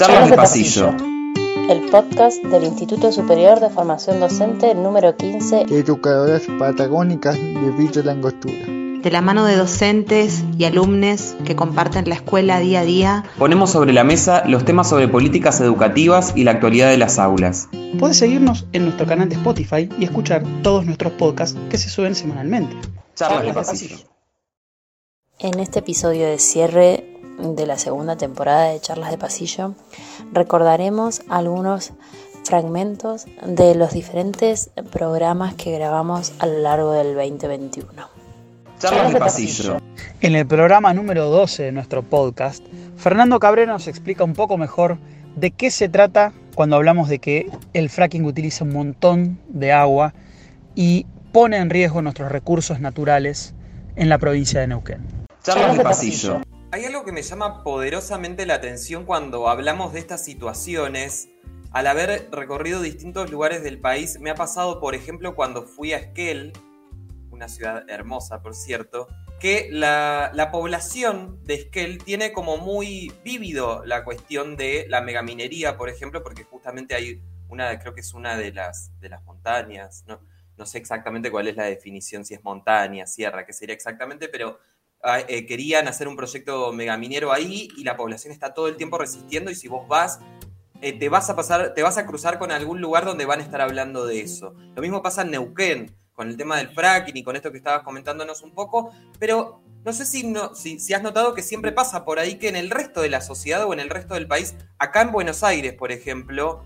Charlas 0.00 0.30
de 0.30 0.36
pasillo. 0.36 0.94
El 1.68 1.90
podcast 1.90 2.42
del 2.42 2.64
Instituto 2.64 3.12
Superior 3.12 3.60
de 3.60 3.68
Formación 3.68 4.18
Docente 4.18 4.74
número 4.74 5.14
15. 5.14 5.66
Educadoras 5.68 6.44
patagónicas 6.58 7.34
de 7.34 7.70
Villa 7.76 8.02
Langostura. 8.02 8.64
De 8.64 9.10
la 9.10 9.20
mano 9.20 9.44
de 9.44 9.56
docentes 9.56 10.42
y 10.56 10.64
alumnos 10.64 11.34
que 11.44 11.54
comparten 11.54 12.08
la 12.08 12.14
escuela 12.14 12.60
día 12.60 12.80
a 12.80 12.84
día. 12.84 13.24
Ponemos 13.36 13.72
sobre 13.72 13.92
la 13.92 14.02
mesa 14.02 14.42
los 14.46 14.64
temas 14.64 14.88
sobre 14.88 15.06
políticas 15.06 15.60
educativas 15.60 16.32
y 16.34 16.44
la 16.44 16.52
actualidad 16.52 16.88
de 16.88 16.96
las 16.96 17.18
aulas. 17.18 17.68
Puedes 17.98 18.16
seguirnos 18.16 18.66
en 18.72 18.84
nuestro 18.84 19.06
canal 19.06 19.28
de 19.28 19.34
Spotify 19.34 19.86
y 19.98 20.04
escuchar 20.04 20.44
todos 20.62 20.86
nuestros 20.86 21.12
podcasts 21.12 21.58
que 21.68 21.76
se 21.76 21.90
suben 21.90 22.14
semanalmente. 22.14 22.74
Charlas 23.16 23.44
de 23.44 23.52
pasillo. 23.52 23.96
En 25.38 25.60
este 25.60 25.80
episodio 25.80 26.26
de 26.26 26.38
cierre 26.38 27.09
de 27.40 27.66
la 27.66 27.78
segunda 27.78 28.16
temporada 28.16 28.68
de 28.68 28.80
Charlas 28.80 29.10
de 29.10 29.18
Pasillo, 29.18 29.74
recordaremos 30.32 31.22
algunos 31.28 31.92
fragmentos 32.44 33.26
de 33.44 33.74
los 33.74 33.92
diferentes 33.92 34.70
programas 34.90 35.54
que 35.54 35.72
grabamos 35.72 36.32
a 36.38 36.46
lo 36.46 36.58
largo 36.58 36.92
del 36.92 37.14
2021. 37.14 38.08
Charlas 38.78 39.12
de 39.12 39.18
pasillo. 39.18 39.76
En 40.20 40.34
el 40.34 40.46
programa 40.46 40.94
número 40.94 41.28
12 41.28 41.64
de 41.64 41.72
nuestro 41.72 42.02
podcast, 42.02 42.64
Fernando 42.96 43.38
Cabrera 43.38 43.72
nos 43.72 43.88
explica 43.88 44.24
un 44.24 44.32
poco 44.32 44.56
mejor 44.56 44.98
de 45.36 45.50
qué 45.50 45.70
se 45.70 45.88
trata 45.88 46.32
cuando 46.54 46.76
hablamos 46.76 47.08
de 47.08 47.18
que 47.18 47.50
el 47.72 47.90
fracking 47.90 48.24
utiliza 48.24 48.64
un 48.64 48.72
montón 48.72 49.38
de 49.48 49.72
agua 49.72 50.14
y 50.74 51.06
pone 51.32 51.58
en 51.58 51.70
riesgo 51.70 52.02
nuestros 52.02 52.32
recursos 52.32 52.80
naturales 52.80 53.54
en 53.96 54.08
la 54.08 54.18
provincia 54.18 54.60
de 54.60 54.66
Neuquén. 54.66 55.00
Charlas 55.42 55.76
de 55.76 55.84
pasillo. 55.84 56.40
Hay 56.72 56.84
algo 56.84 57.04
que 57.04 57.10
me 57.10 57.22
llama 57.22 57.64
poderosamente 57.64 58.46
la 58.46 58.54
atención 58.54 59.04
cuando 59.04 59.48
hablamos 59.48 59.92
de 59.92 59.98
estas 59.98 60.24
situaciones. 60.24 61.28
Al 61.72 61.88
haber 61.88 62.28
recorrido 62.30 62.80
distintos 62.80 63.28
lugares 63.28 63.64
del 63.64 63.80
país, 63.80 64.20
me 64.20 64.30
ha 64.30 64.36
pasado, 64.36 64.78
por 64.78 64.94
ejemplo, 64.94 65.34
cuando 65.34 65.64
fui 65.64 65.92
a 65.92 65.96
Esquel, 65.96 66.52
una 67.32 67.48
ciudad 67.48 67.90
hermosa, 67.90 68.40
por 68.40 68.54
cierto, 68.54 69.08
que 69.40 69.68
la, 69.72 70.30
la 70.32 70.52
población 70.52 71.42
de 71.42 71.54
Esquel 71.54 71.98
tiene 72.04 72.32
como 72.32 72.56
muy 72.56 73.12
vívido 73.24 73.82
la 73.84 74.04
cuestión 74.04 74.56
de 74.56 74.86
la 74.88 75.00
megaminería, 75.00 75.76
por 75.76 75.88
ejemplo, 75.88 76.22
porque 76.22 76.44
justamente 76.44 76.94
hay 76.94 77.20
una, 77.48 77.80
creo 77.80 77.94
que 77.94 78.00
es 78.02 78.14
una 78.14 78.36
de 78.36 78.52
las, 78.52 78.92
de 79.00 79.08
las 79.08 79.24
montañas, 79.24 80.04
¿no? 80.06 80.20
no 80.60 80.66
sé 80.66 80.76
exactamente 80.78 81.30
cuál 81.30 81.48
es 81.48 81.56
la 81.56 81.64
definición, 81.64 82.24
si 82.24 82.34
es 82.34 82.44
montaña, 82.44 83.06
sierra, 83.06 83.46
qué 83.46 83.52
sería 83.54 83.74
exactamente, 83.74 84.28
pero 84.28 84.60
eh, 85.28 85.46
querían 85.46 85.88
hacer 85.88 86.08
un 86.08 86.16
proyecto 86.16 86.72
megaminero 86.72 87.32
ahí 87.32 87.68
y 87.76 87.84
la 87.84 87.96
población 87.96 88.32
está 88.32 88.52
todo 88.52 88.68
el 88.68 88.76
tiempo 88.76 88.98
resistiendo 88.98 89.50
y 89.50 89.54
si 89.54 89.66
vos 89.66 89.88
vas, 89.88 90.20
eh, 90.82 90.92
te 90.92 91.08
vas 91.08 91.30
a 91.30 91.36
pasar, 91.36 91.72
te 91.74 91.82
vas 91.82 91.96
a 91.96 92.06
cruzar 92.06 92.38
con 92.38 92.52
algún 92.52 92.80
lugar 92.80 93.04
donde 93.04 93.24
van 93.24 93.40
a 93.40 93.42
estar 93.42 93.60
hablando 93.60 94.04
de 94.04 94.20
eso. 94.20 94.54
Lo 94.74 94.82
mismo 94.82 95.02
pasa 95.02 95.22
en 95.22 95.30
Neuquén, 95.30 95.96
con 96.12 96.28
el 96.28 96.36
tema 96.36 96.58
del 96.58 96.68
fracking 96.68 97.16
y 97.16 97.22
con 97.22 97.34
esto 97.34 97.50
que 97.50 97.56
estabas 97.56 97.82
comentándonos 97.82 98.42
un 98.42 98.52
poco, 98.52 98.92
pero 99.18 99.62
no 99.84 99.92
sé 99.94 100.04
si, 100.04 100.26
no, 100.26 100.54
si 100.54 100.92
has 100.92 101.02
notado 101.02 101.32
que 101.34 101.42
siempre 101.42 101.72
pasa 101.72 102.04
por 102.04 102.18
ahí 102.18 102.34
que 102.34 102.48
en 102.48 102.56
el 102.56 102.68
resto 102.68 103.00
de 103.00 103.08
la 103.08 103.22
sociedad 103.22 103.64
o 103.64 103.72
en 103.72 103.80
el 103.80 103.88
resto 103.88 104.12
del 104.14 104.28
país, 104.28 104.54
acá 104.78 105.00
en 105.00 105.12
Buenos 105.12 105.42
Aires, 105.42 105.72
por 105.72 105.92
ejemplo, 105.92 106.62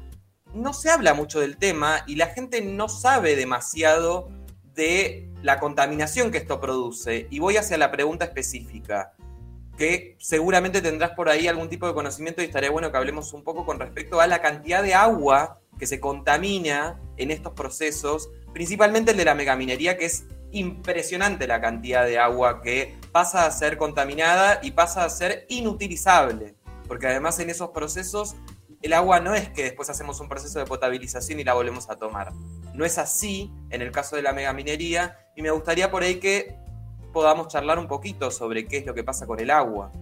no 0.53 0.73
se 0.73 0.91
habla 0.91 1.15
mucho 1.15 1.39
del 1.39 1.57
tema 1.57 2.03
y 2.09 2.17
la 2.17 2.27
gente 2.27 2.63
no 2.63 2.89
sabe 2.89 3.37
demasiado 3.37 4.29
de 4.75 5.29
la 5.43 5.61
contaminación 5.61 6.31
que 6.31 6.39
esto 6.39 6.61
produce. 6.61 7.27
Y 7.31 7.39
voy 7.39 7.57
hacia 7.57 7.79
la 7.79 7.91
pregunta 7.91 8.25
específica, 8.25 9.13
que 9.77 10.17
seguramente 10.19 10.81
tendrás 10.81 11.11
por 11.13 11.29
ahí 11.29 11.49
algún 11.49 11.69
tipo 11.69 11.87
de 11.87 11.95
conocimiento 11.95 12.43
y 12.43 12.47
estaría 12.47 12.71
bueno 12.71 12.91
que 12.91 12.97
hablemos 12.97 13.33
un 13.33 13.43
poco 13.43 13.67
con 13.67 13.79
respecto 13.79 14.21
a 14.21 14.27
la 14.27 14.41
cantidad 14.41 14.83
de 14.83 14.95
agua 14.95 15.61
que 15.79 15.87
se 15.87 16.01
contamina 16.01 17.01
en 17.17 17.31
estos 17.31 17.53
procesos, 17.53 18.31
principalmente 18.53 19.11
el 19.11 19.17
de 19.17 19.25
la 19.25 19.35
megaminería, 19.35 19.99
que 19.99 20.05
es 20.07 20.25
impresionante 20.53 21.49
la 21.49 21.61
cantidad 21.61 22.07
de 22.07 22.19
agua 22.19 22.63
que 22.63 22.97
pasa 23.11 23.45
a 23.45 23.51
ser 23.51 23.77
contaminada 23.77 24.61
y 24.63 24.71
pasa 24.71 25.05
a 25.05 25.11
ser 25.11 25.47
inutilizable, 25.49 26.55
porque 26.87 27.09
además 27.09 27.41
en 27.41 27.51
esos 27.51 27.71
procesos 27.71 28.37
el 28.83 28.93
agua 28.93 29.19
no 29.19 29.35
es 29.35 29.49
que 29.49 29.65
después 29.65 29.91
hacemos 29.91 30.21
un 30.21 30.29
proceso 30.29 30.59
de 30.59 30.67
potabilización 30.67 31.41
y 31.41 31.45
la 31.45 31.55
volvemos 31.55 31.91
a 31.91 31.97
tomar. 31.97 32.33
No 32.75 32.85
es 32.85 32.99
así 32.99 33.53
en 33.71 33.83
el 33.83 33.91
caso 33.93 34.17
de 34.17 34.23
la 34.23 34.33
megaminería 34.33 35.17
y 35.37 35.43
me 35.43 35.51
gustaría 35.51 35.91
por 35.91 36.03
ahí 36.03 36.17
que 36.17 36.57
podamos 37.13 37.49
charlar 37.49 37.79
un 37.79 37.87
poquito 37.87 38.31
sobre 38.31 38.67
qué 38.67 38.79
es 38.79 38.87
lo 38.87 38.95
que 38.95 39.05
pasa 39.05 39.27
con 39.27 39.39
el 39.39 39.51
agua. 39.51 39.93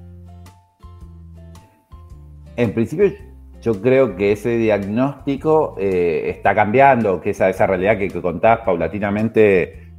En 2.56 2.72
principio, 2.74 3.12
yo 3.60 3.80
creo 3.80 4.16
que 4.16 4.32
ese 4.32 4.56
diagnóstico 4.56 5.76
eh, 5.78 6.30
está 6.30 6.54
cambiando, 6.54 7.20
que 7.20 7.30
esa, 7.30 7.52
realidad 7.66 7.98
que, 7.98 8.08
que 8.08 8.20
contás 8.20 8.60
paulatinamente, 8.60 9.92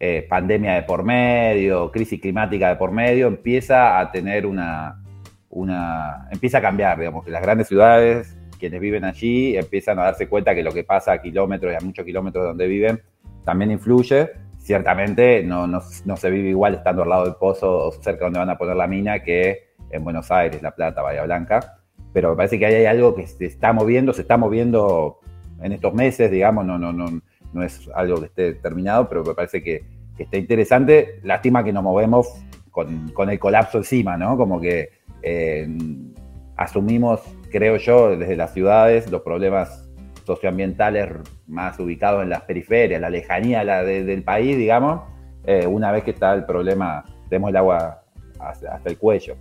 eh, 0.00 0.26
pandemia 0.28 0.74
de 0.74 0.82
por 0.82 1.04
medio, 1.04 1.90
crisis 1.90 2.20
climática 2.20 2.68
de 2.68 2.76
por 2.76 2.90
medio, 2.90 3.28
empieza 3.28 4.00
a 4.00 4.10
tener 4.10 4.46
una, 4.46 5.02
una, 5.48 6.28
empieza 6.30 6.58
a 6.58 6.60
cambiar, 6.60 6.98
digamos, 6.98 7.26
las 7.28 7.42
grandes 7.42 7.68
ciudades, 7.68 8.36
quienes 8.64 8.80
viven 8.80 9.04
allí, 9.04 9.58
empiezan 9.58 9.98
a 9.98 10.04
darse 10.04 10.26
cuenta 10.26 10.54
que 10.54 10.62
lo 10.62 10.72
que 10.72 10.84
pasa 10.84 11.12
a 11.12 11.20
kilómetros 11.20 11.70
y 11.70 11.76
a 11.76 11.80
muchos 11.84 12.02
kilómetros 12.02 12.44
de 12.44 12.48
donde 12.48 12.66
viven 12.66 13.02
también 13.44 13.70
influye. 13.70 14.30
Ciertamente 14.56 15.42
no, 15.42 15.66
no, 15.66 15.82
no 16.06 16.16
se 16.16 16.30
vive 16.30 16.48
igual 16.48 16.72
estando 16.72 17.02
al 17.02 17.10
lado 17.10 17.24
del 17.24 17.34
pozo 17.34 17.88
o 17.88 17.92
cerca 17.92 18.24
donde 18.24 18.38
van 18.38 18.48
a 18.48 18.56
poner 18.56 18.74
la 18.76 18.86
mina 18.86 19.22
que 19.22 19.74
en 19.90 20.02
Buenos 20.02 20.30
Aires, 20.30 20.62
La 20.62 20.70
Plata, 20.70 21.02
Bahía 21.02 21.24
Blanca. 21.24 21.82
Pero 22.14 22.30
me 22.30 22.36
parece 22.36 22.58
que 22.58 22.64
hay 22.64 22.86
algo 22.86 23.14
que 23.14 23.26
se 23.26 23.44
está 23.44 23.74
moviendo, 23.74 24.14
se 24.14 24.22
está 24.22 24.38
moviendo 24.38 25.18
en 25.60 25.72
estos 25.72 25.92
meses, 25.92 26.30
digamos, 26.30 26.64
no, 26.64 26.78
no, 26.78 26.90
no, 26.90 27.20
no 27.52 27.62
es 27.62 27.86
algo 27.94 28.18
que 28.18 28.26
esté 28.26 28.54
terminado, 28.54 29.10
pero 29.10 29.24
me 29.24 29.34
parece 29.34 29.62
que, 29.62 29.84
que 30.16 30.22
está 30.22 30.38
interesante. 30.38 31.20
Lástima 31.22 31.62
que 31.62 31.72
nos 31.74 31.82
movemos 31.82 32.42
con, 32.70 33.10
con 33.10 33.28
el 33.28 33.38
colapso 33.38 33.76
encima, 33.76 34.16
¿no? 34.16 34.38
Como 34.38 34.58
que 34.58 34.88
eh, 35.20 35.68
asumimos, 36.56 37.20
creo 37.54 37.76
yo, 37.76 38.16
desde 38.16 38.34
las 38.34 38.52
ciudades 38.52 39.08
los 39.12 39.22
problemas 39.22 39.88
socioambientales 40.24 41.08
más 41.46 41.78
ubicados 41.78 42.24
en 42.24 42.30
las 42.30 42.42
periferias, 42.42 43.00
la 43.00 43.10
lejanía 43.10 43.62
la 43.62 43.84
de, 43.84 44.02
del 44.02 44.24
país, 44.24 44.56
digamos, 44.56 45.02
eh, 45.46 45.64
una 45.64 45.92
vez 45.92 46.02
que 46.02 46.10
está 46.10 46.34
el 46.34 46.46
problema, 46.46 47.04
tenemos 47.28 47.50
el 47.50 47.56
agua 47.56 48.02
hasta, 48.40 48.74
hasta, 48.74 48.90
el 48.90 48.98
cuello. 48.98 49.36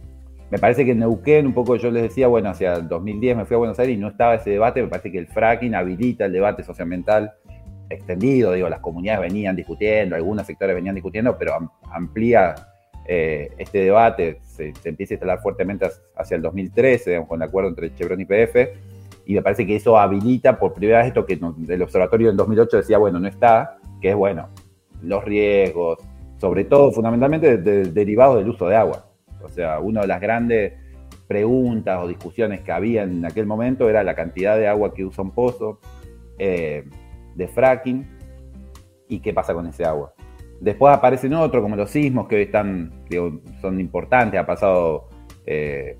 Me 0.51 0.59
parece 0.59 0.85
que 0.85 0.91
en 0.91 0.99
Neuquén, 0.99 1.47
un 1.47 1.55
poco 1.55 1.75
yo 1.75 1.89
les 1.89 2.03
decía, 2.03 2.27
bueno, 2.27 2.51
hacia 2.51 2.75
el 2.75 2.87
2010 2.87 3.35
me 3.35 3.45
fui 3.45 3.55
a 3.55 3.57
Buenos 3.57 3.79
Aires 3.79 3.97
y 3.97 3.99
no 3.99 4.09
estaba 4.09 4.35
ese 4.35 4.51
debate, 4.51 4.83
me 4.83 4.89
parece 4.89 5.11
que 5.11 5.17
el 5.17 5.25
fracking 5.25 5.73
habilita 5.73 6.25
el 6.25 6.33
debate 6.33 6.63
socioambiental 6.63 7.33
extendido, 7.89 8.53
digo, 8.53 8.69
las 8.69 8.79
comunidades 8.79 9.21
venían 9.21 9.55
discutiendo, 9.55 10.15
algunos 10.15 10.45
sectores 10.45 10.75
venían 10.75 10.93
discutiendo, 10.93 11.35
pero 11.35 11.71
amplía 11.91 12.53
eh, 13.05 13.51
este 13.57 13.79
debate 13.79 14.39
se, 14.41 14.73
empieza 14.83 15.13
a 15.13 15.15
instalar 15.15 15.41
fuertemente 15.41 15.87
hacia 16.15 16.35
el 16.35 16.41
2013, 16.41 17.09
digamos, 17.09 17.29
con 17.29 17.41
el 17.41 17.47
acuerdo 17.47 17.69
entre 17.69 17.93
Chevron 17.95 18.21
y 18.21 18.25
PF, 18.25 18.73
y 19.25 19.33
me 19.35 19.41
parece 19.41 19.65
que 19.65 19.75
eso 19.75 19.97
habilita 19.97 20.59
por 20.59 20.73
primera 20.73 20.99
vez 20.99 21.07
esto 21.07 21.25
que 21.25 21.39
el 21.67 21.81
observatorio 21.81 22.29
en 22.29 22.37
2008 22.37 22.77
decía, 22.77 22.97
bueno, 22.97 23.19
no 23.19 23.27
está, 23.27 23.77
que 24.01 24.09
es, 24.09 24.15
bueno, 24.15 24.49
los 25.01 25.23
riesgos, 25.23 25.99
sobre 26.37 26.65
todo, 26.65 26.91
fundamentalmente, 26.91 27.57
de, 27.57 27.83
de, 27.83 27.91
derivados 27.91 28.37
del 28.37 28.49
uso 28.49 28.67
de 28.67 28.75
agua. 28.75 29.05
O 29.41 29.49
sea, 29.49 29.79
una 29.79 30.01
de 30.01 30.07
las 30.07 30.21
grandes 30.21 30.73
preguntas 31.27 31.99
o 32.01 32.07
discusiones 32.07 32.61
que 32.61 32.71
había 32.71 33.03
en 33.03 33.25
aquel 33.25 33.45
momento 33.45 33.89
era 33.89 34.03
la 34.03 34.15
cantidad 34.15 34.57
de 34.57 34.67
agua 34.67 34.93
que 34.93 35.05
usa 35.05 35.23
un 35.23 35.31
pozo, 35.31 35.79
eh, 36.37 36.85
de 37.35 37.47
fracking, 37.47 38.07
y 39.07 39.19
qué 39.19 39.33
pasa 39.33 39.53
con 39.53 39.67
ese 39.67 39.85
agua. 39.85 40.12
Después 40.63 40.95
aparecen 40.95 41.33
otros, 41.33 41.61
como 41.61 41.75
los 41.75 41.89
sismos, 41.89 42.25
que 42.25 42.37
hoy 42.37 42.41
están, 42.43 42.89
digo, 43.09 43.41
son 43.59 43.81
importantes. 43.81 44.39
Ha 44.39 44.45
pasado 44.45 45.09
eh, 45.45 45.97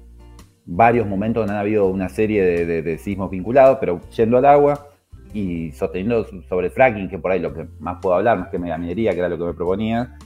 varios 0.66 1.06
momentos 1.06 1.42
donde 1.42 1.54
han 1.54 1.60
habido 1.60 1.88
una 1.88 2.08
serie 2.08 2.46
de, 2.66 2.98
sismos 2.98 3.30
vinculados, 3.30 3.78
pero 3.82 4.00
yendo 4.16 4.38
al 4.38 4.46
agua 4.46 4.88
y 5.34 5.74
sosteniendo 5.74 6.26
sobre 6.48 6.68
el 6.68 6.72
fracking, 6.72 7.10
que 7.10 7.20
por 7.20 7.32
ahí 7.32 7.42
lo 7.42 7.54
que 7.54 7.68
más 7.80 7.98
puedo 8.02 8.16
hablar, 8.16 8.40
más 8.40 8.48
que 8.48 8.58
megaminería, 8.58 9.12
que 9.12 9.20
era 9.20 9.28
lo 9.28 9.38
que 9.38 9.44
me 9.44 9.54
proponía. 9.54 10.18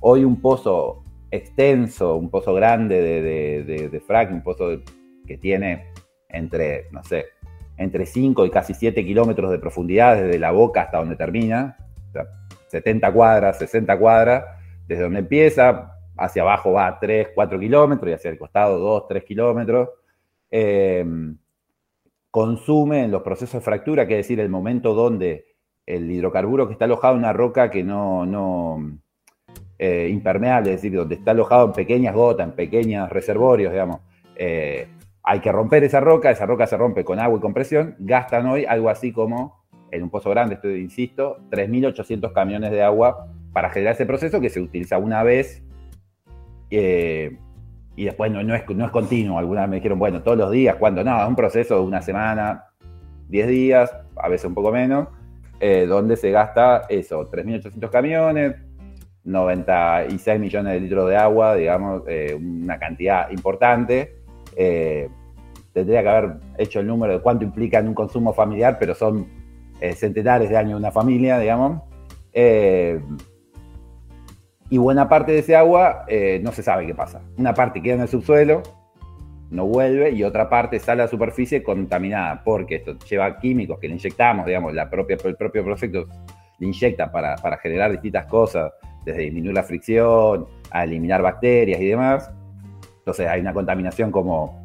Hoy 0.00 0.24
un 0.24 0.40
pozo 0.40 1.04
extenso, 1.30 2.16
un 2.16 2.30
pozo 2.30 2.54
grande 2.54 3.02
de, 3.02 4.02
fracking, 4.06 4.36
un 4.36 4.42
pozo 4.42 4.80
que 5.26 5.36
tiene 5.36 5.88
entre, 6.30 6.86
no 6.90 7.04
sé, 7.04 7.26
entre 7.76 8.06
5 8.06 8.46
y 8.46 8.50
casi 8.50 8.72
7 8.72 9.04
kilómetros 9.04 9.50
de 9.50 9.58
profundidad 9.58 10.16
desde 10.16 10.38
la 10.38 10.52
boca 10.52 10.80
hasta 10.80 10.96
donde 11.00 11.16
termina. 11.16 11.76
70 12.74 13.12
cuadras, 13.12 13.58
60 13.58 13.98
cuadras, 13.98 14.44
desde 14.86 15.04
donde 15.04 15.20
empieza, 15.20 15.92
hacia 16.16 16.42
abajo 16.42 16.72
va 16.72 16.98
3, 16.98 17.28
4 17.34 17.58
kilómetros 17.58 18.10
y 18.10 18.14
hacia 18.14 18.30
el 18.30 18.38
costado 18.38 18.78
2, 18.78 19.08
3 19.08 19.24
kilómetros. 19.24 19.90
Eh, 20.50 21.04
consume 22.30 23.04
en 23.04 23.12
los 23.12 23.22
procesos 23.22 23.60
de 23.60 23.64
fractura, 23.64 24.08
que 24.08 24.18
es 24.18 24.26
decir, 24.26 24.40
el 24.40 24.48
momento 24.48 24.92
donde 24.92 25.46
el 25.86 26.10
hidrocarburo 26.10 26.66
que 26.66 26.72
está 26.72 26.86
alojado 26.86 27.14
en 27.14 27.20
una 27.20 27.32
roca 27.32 27.70
que 27.70 27.84
no, 27.84 28.26
no 28.26 28.98
eh, 29.78 30.08
impermeable, 30.10 30.70
es 30.70 30.82
decir, 30.82 30.96
donde 30.96 31.14
está 31.14 31.30
alojado 31.30 31.66
en 31.66 31.72
pequeñas 31.72 32.12
gotas, 32.12 32.48
en 32.48 32.56
pequeños 32.56 33.08
reservorios, 33.08 33.70
digamos, 33.70 34.00
eh, 34.34 34.88
hay 35.22 35.40
que 35.40 35.52
romper 35.52 35.84
esa 35.84 36.00
roca, 36.00 36.30
esa 36.30 36.44
roca 36.44 36.66
se 36.66 36.76
rompe 36.76 37.04
con 37.04 37.20
agua 37.20 37.38
y 37.38 37.40
con 37.40 37.54
presión, 37.54 37.94
gastan 38.00 38.46
hoy 38.46 38.64
algo 38.64 38.90
así 38.90 39.12
como, 39.12 39.63
en 39.94 40.02
un 40.02 40.10
pozo 40.10 40.30
grande, 40.30 40.56
esto 40.56 40.68
insisto, 40.68 41.38
3.800 41.50 42.32
camiones 42.32 42.70
de 42.70 42.82
agua 42.82 43.28
para 43.52 43.70
generar 43.70 43.94
ese 43.94 44.04
proceso 44.04 44.40
que 44.40 44.50
se 44.50 44.60
utiliza 44.60 44.98
una 44.98 45.22
vez 45.22 45.62
eh, 46.70 47.38
y 47.96 48.04
después 48.04 48.32
no, 48.32 48.40
es, 48.40 48.68
no 48.68 48.84
es 48.84 48.90
continuo. 48.90 49.38
Algunas 49.38 49.68
me 49.68 49.76
dijeron, 49.76 49.98
bueno, 49.98 50.22
todos 50.22 50.36
los 50.36 50.50
días, 50.50 50.76
cuando 50.76 51.04
no, 51.04 51.22
es 51.22 51.28
un 51.28 51.36
proceso 51.36 51.76
de 51.76 51.82
una 51.82 52.02
semana, 52.02 52.64
10 53.28 53.48
días, 53.48 53.96
a 54.16 54.28
veces 54.28 54.46
un 54.46 54.54
poco 54.54 54.72
menos, 54.72 55.08
eh, 55.60 55.86
donde 55.86 56.16
se 56.16 56.32
gasta 56.32 56.82
eso, 56.88 57.30
3.800 57.30 57.90
camiones, 57.90 58.56
96 59.22 60.40
millones 60.40 60.72
de 60.72 60.80
litros 60.80 61.08
de 61.08 61.16
agua, 61.16 61.54
digamos, 61.54 62.02
eh, 62.08 62.34
una 62.34 62.78
cantidad 62.78 63.30
importante. 63.30 64.16
Tendría 65.72 66.02
que 66.02 66.08
haber 66.08 66.36
hecho 66.58 66.80
el 66.80 66.86
número 66.86 67.14
de 67.14 67.20
cuánto 67.20 67.44
implica 67.44 67.78
en 67.78 67.88
un 67.88 67.94
consumo 67.94 68.32
familiar, 68.32 68.76
pero 68.78 68.94
son 68.94 69.43
eh, 69.80 69.94
centenares 69.94 70.50
de 70.50 70.56
años 70.56 70.78
una 70.78 70.90
familia, 70.90 71.38
digamos. 71.38 71.82
y 74.70 74.78
buena 74.78 75.08
parte 75.08 75.32
de 75.32 75.38
ese 75.38 75.54
agua 75.54 76.04
no 76.42 76.52
se 76.52 76.62
sabe 76.62 76.86
qué 76.86 76.94
pasa. 76.94 77.20
Una 77.36 77.54
parte 77.54 77.80
queda 77.82 77.94
en 77.94 78.00
el 78.02 78.08
subsuelo, 78.08 78.62
no 79.50 79.66
vuelve, 79.66 80.10
y 80.10 80.24
otra 80.24 80.48
parte 80.48 80.78
sale 80.78 81.02
a 81.02 81.04
la 81.04 81.10
superficie 81.10 81.62
contaminada, 81.62 82.42
porque 82.44 82.76
esto 82.76 82.98
lleva 83.08 83.38
químicos 83.38 83.78
que 83.78 83.88
le 83.88 83.94
inyectamos, 83.94 84.46
digamos, 84.46 84.74
la 84.74 84.90
propia, 84.90 85.16
el 85.24 85.36
propio 85.36 85.64
proyecto 85.64 86.06
le 86.58 86.66
inyecta 86.66 87.10
para, 87.10 87.36
para 87.36 87.56
generar 87.58 87.90
distintas 87.92 88.26
cosas, 88.26 88.72
desde 89.04 89.22
disminuir 89.22 89.54
la 89.54 89.62
fricción, 89.62 90.46
a 90.70 90.84
eliminar 90.84 91.22
bacterias 91.22 91.80
y 91.80 91.86
demás. 91.86 92.30
Entonces 92.98 93.28
hay 93.28 93.40
una 93.40 93.52
contaminación 93.52 94.10
como 94.10 94.63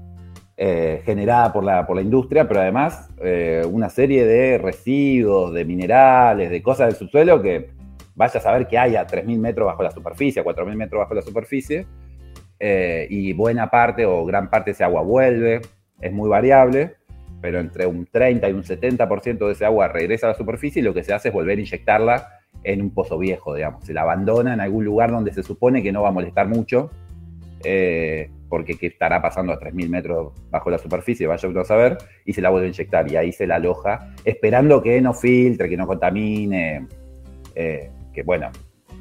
eh, 0.62 1.02
generada 1.06 1.54
por 1.54 1.64
la, 1.64 1.88
por 1.88 1.96
la 1.96 2.02
industria, 2.02 2.46
pero 2.46 2.60
además 2.60 3.10
eh, 3.24 3.64
una 3.72 3.90
serie 3.90 4.26
de 4.26 4.58
residuos, 4.58 5.54
de 5.54 5.64
minerales, 5.64 6.52
de 6.52 6.62
cosas 6.62 6.88
del 6.88 6.98
subsuelo 6.98 7.42
que 7.42 7.70
vaya 8.14 8.42
a 8.42 8.44
saber 8.44 8.68
que 8.68 8.78
hay 8.78 8.98
a 8.98 9.08
3.000 9.08 9.40
metros 9.40 9.68
bajo 9.68 9.84
la 9.84 9.92
superficie, 9.92 10.42
a 10.42 10.44
4.000 10.44 10.76
metros 10.76 11.00
bajo 11.00 11.14
la 11.14 11.22
superficie, 11.22 11.88
eh, 12.60 13.08
y 13.10 13.32
buena 13.32 13.70
parte 13.70 14.06
o 14.06 14.26
gran 14.26 14.50
parte 14.50 14.72
de 14.72 14.74
ese 14.74 14.84
agua 14.84 15.02
vuelve, 15.02 15.62
es 16.02 16.12
muy 16.12 16.28
variable, 16.28 16.98
pero 17.40 17.62
entre 17.62 17.86
un 17.86 18.06
30 18.06 18.50
y 18.50 18.52
un 18.52 18.64
70% 18.64 19.38
de 19.38 19.54
ese 19.54 19.64
agua 19.64 19.88
regresa 19.88 20.28
a 20.28 20.32
la 20.32 20.36
superficie 20.36 20.82
y 20.82 20.84
lo 20.84 20.94
que 20.94 21.06
se 21.06 21.14
hace 21.14 21.30
es 21.30 21.34
volver 21.34 21.58
a 21.58 21.62
inyectarla 21.62 22.28
en 22.66 22.82
un 22.82 22.94
pozo 22.94 23.18
viejo, 23.18 23.56
digamos. 23.56 23.86
Se 23.86 23.94
la 23.94 24.02
abandona 24.02 24.56
en 24.56 24.60
algún 24.60 24.84
lugar 24.84 25.10
donde 25.10 25.32
se 25.32 25.42
supone 25.42 25.82
que 25.82 25.94
no 25.94 26.02
va 26.02 26.10
a 26.10 26.12
molestar 26.12 26.50
mucho, 26.50 26.92
eh, 27.64 28.30
porque 28.48 28.76
que 28.76 28.88
estará 28.88 29.22
pasando 29.22 29.54
a 29.54 29.60
3.000 29.60 29.90
metros 29.90 30.34
bajo 30.50 30.70
la 30.70 30.78
superficie, 30.78 31.28
vaya 31.28 31.48
uno 31.48 31.62
a 31.62 31.66
saber, 31.66 31.98
y 32.26 32.34
se 32.34 32.42
la 32.42 32.50
vuelve 32.50 32.68
a 32.68 32.70
inyectar 32.70 33.12
y 33.12 33.16
ahí 33.16 33.32
se 33.32 33.48
la 33.48 33.56
aloja, 33.56 34.14
esperando 34.26 34.82
que 34.82 35.00
no 35.02 35.14
filtre, 35.14 35.70
que 35.70 35.78
no 35.78 35.86
contamine, 35.86 36.88
eh, 37.56 37.92
que 38.14 38.24
bueno, 38.24 38.50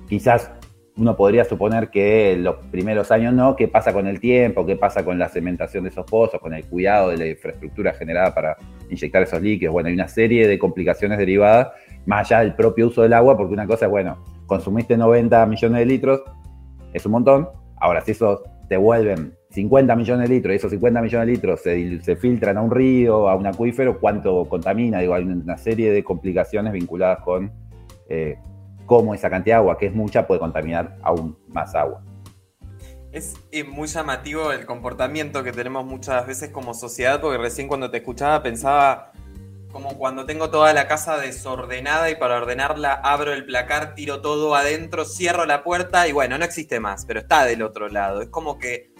quizás 0.08 0.50
uno 0.98 1.16
podría 1.16 1.44
suponer 1.44 1.90
que 1.90 2.36
los 2.36 2.56
primeros 2.72 3.12
años 3.12 3.32
no, 3.32 3.54
qué 3.54 3.68
pasa 3.68 3.92
con 3.92 4.08
el 4.08 4.18
tiempo, 4.18 4.66
qué 4.66 4.74
pasa 4.74 5.04
con 5.04 5.18
la 5.18 5.28
cementación 5.28 5.84
de 5.84 5.90
esos 5.90 6.04
pozos, 6.04 6.40
con 6.40 6.52
el 6.52 6.64
cuidado 6.64 7.10
de 7.10 7.16
la 7.16 7.26
infraestructura 7.26 7.92
generada 7.94 8.34
para 8.34 8.56
inyectar 8.90 9.22
esos 9.22 9.40
líquidos. 9.40 9.72
Bueno, 9.72 9.88
hay 9.88 9.94
una 9.94 10.08
serie 10.08 10.48
de 10.48 10.58
complicaciones 10.58 11.18
derivadas 11.18 11.68
más 12.04 12.26
allá 12.26 12.40
del 12.40 12.54
propio 12.54 12.88
uso 12.88 13.02
del 13.02 13.12
agua, 13.12 13.36
porque 13.36 13.54
una 13.54 13.66
cosa 13.66 13.84
es, 13.84 13.90
bueno, 13.90 14.24
consumiste 14.46 14.96
90 14.96 15.46
millones 15.46 15.78
de 15.78 15.86
litros, 15.86 16.22
es 16.92 17.06
un 17.06 17.12
montón. 17.12 17.48
Ahora, 17.80 18.00
si 18.02 18.12
esos 18.12 18.40
te 18.68 18.76
vuelven 18.76 19.34
50 19.50 19.96
millones 19.96 20.28
de 20.28 20.34
litros 20.34 20.52
y 20.52 20.56
esos 20.56 20.70
50 20.70 21.00
millones 21.00 21.26
de 21.26 21.32
litros 21.32 21.60
se, 21.62 22.16
filtran 22.16 22.58
a 22.58 22.62
un 22.62 22.70
río, 22.70 23.28
a 23.28 23.34
un 23.34 23.46
acuífero, 23.46 23.98
¿cuánto 23.98 24.44
contamina? 24.44 25.00
Digo, 25.00 25.14
hay 25.14 25.24
una 25.24 25.56
serie 25.56 25.90
de 25.92 26.04
complicaciones 26.04 26.72
vinculadas 26.72 27.20
con 27.20 27.50
eh, 28.08 28.36
cómo 28.86 29.14
esa 29.14 29.30
cantidad 29.30 29.56
de 29.56 29.60
agua, 29.60 29.78
que 29.78 29.86
es 29.86 29.94
mucha, 29.94 30.26
puede 30.26 30.40
contaminar 30.40 30.96
aún 31.02 31.36
más 31.48 31.74
agua. 31.74 32.02
Es 33.10 33.34
eh, 33.52 33.64
muy 33.64 33.88
llamativo 33.88 34.52
el 34.52 34.66
comportamiento 34.66 35.42
que 35.42 35.52
tenemos 35.52 35.84
muchas 35.86 36.26
veces 36.26 36.50
como 36.50 36.74
sociedad, 36.74 37.20
porque 37.20 37.38
recién 37.38 37.68
cuando 37.68 37.90
te 37.90 37.98
escuchaba 37.98 38.42
pensaba 38.42 39.12
como 39.72 39.98
cuando 39.98 40.24
tengo 40.24 40.50
toda 40.50 40.72
la 40.72 40.88
casa 40.88 41.18
desordenada 41.18 42.10
y 42.10 42.16
para 42.16 42.36
ordenarla 42.36 42.94
abro 42.94 43.32
el 43.32 43.44
placar, 43.44 43.94
tiro 43.94 44.20
todo 44.20 44.54
adentro, 44.54 45.04
cierro 45.04 45.44
la 45.44 45.62
puerta 45.62 46.08
y 46.08 46.12
bueno, 46.12 46.38
no 46.38 46.44
existe 46.44 46.80
más, 46.80 47.04
pero 47.04 47.20
está 47.20 47.44
del 47.44 47.62
otro 47.62 47.88
lado. 47.88 48.22
Es 48.22 48.28
como 48.28 48.58
que 48.58 48.90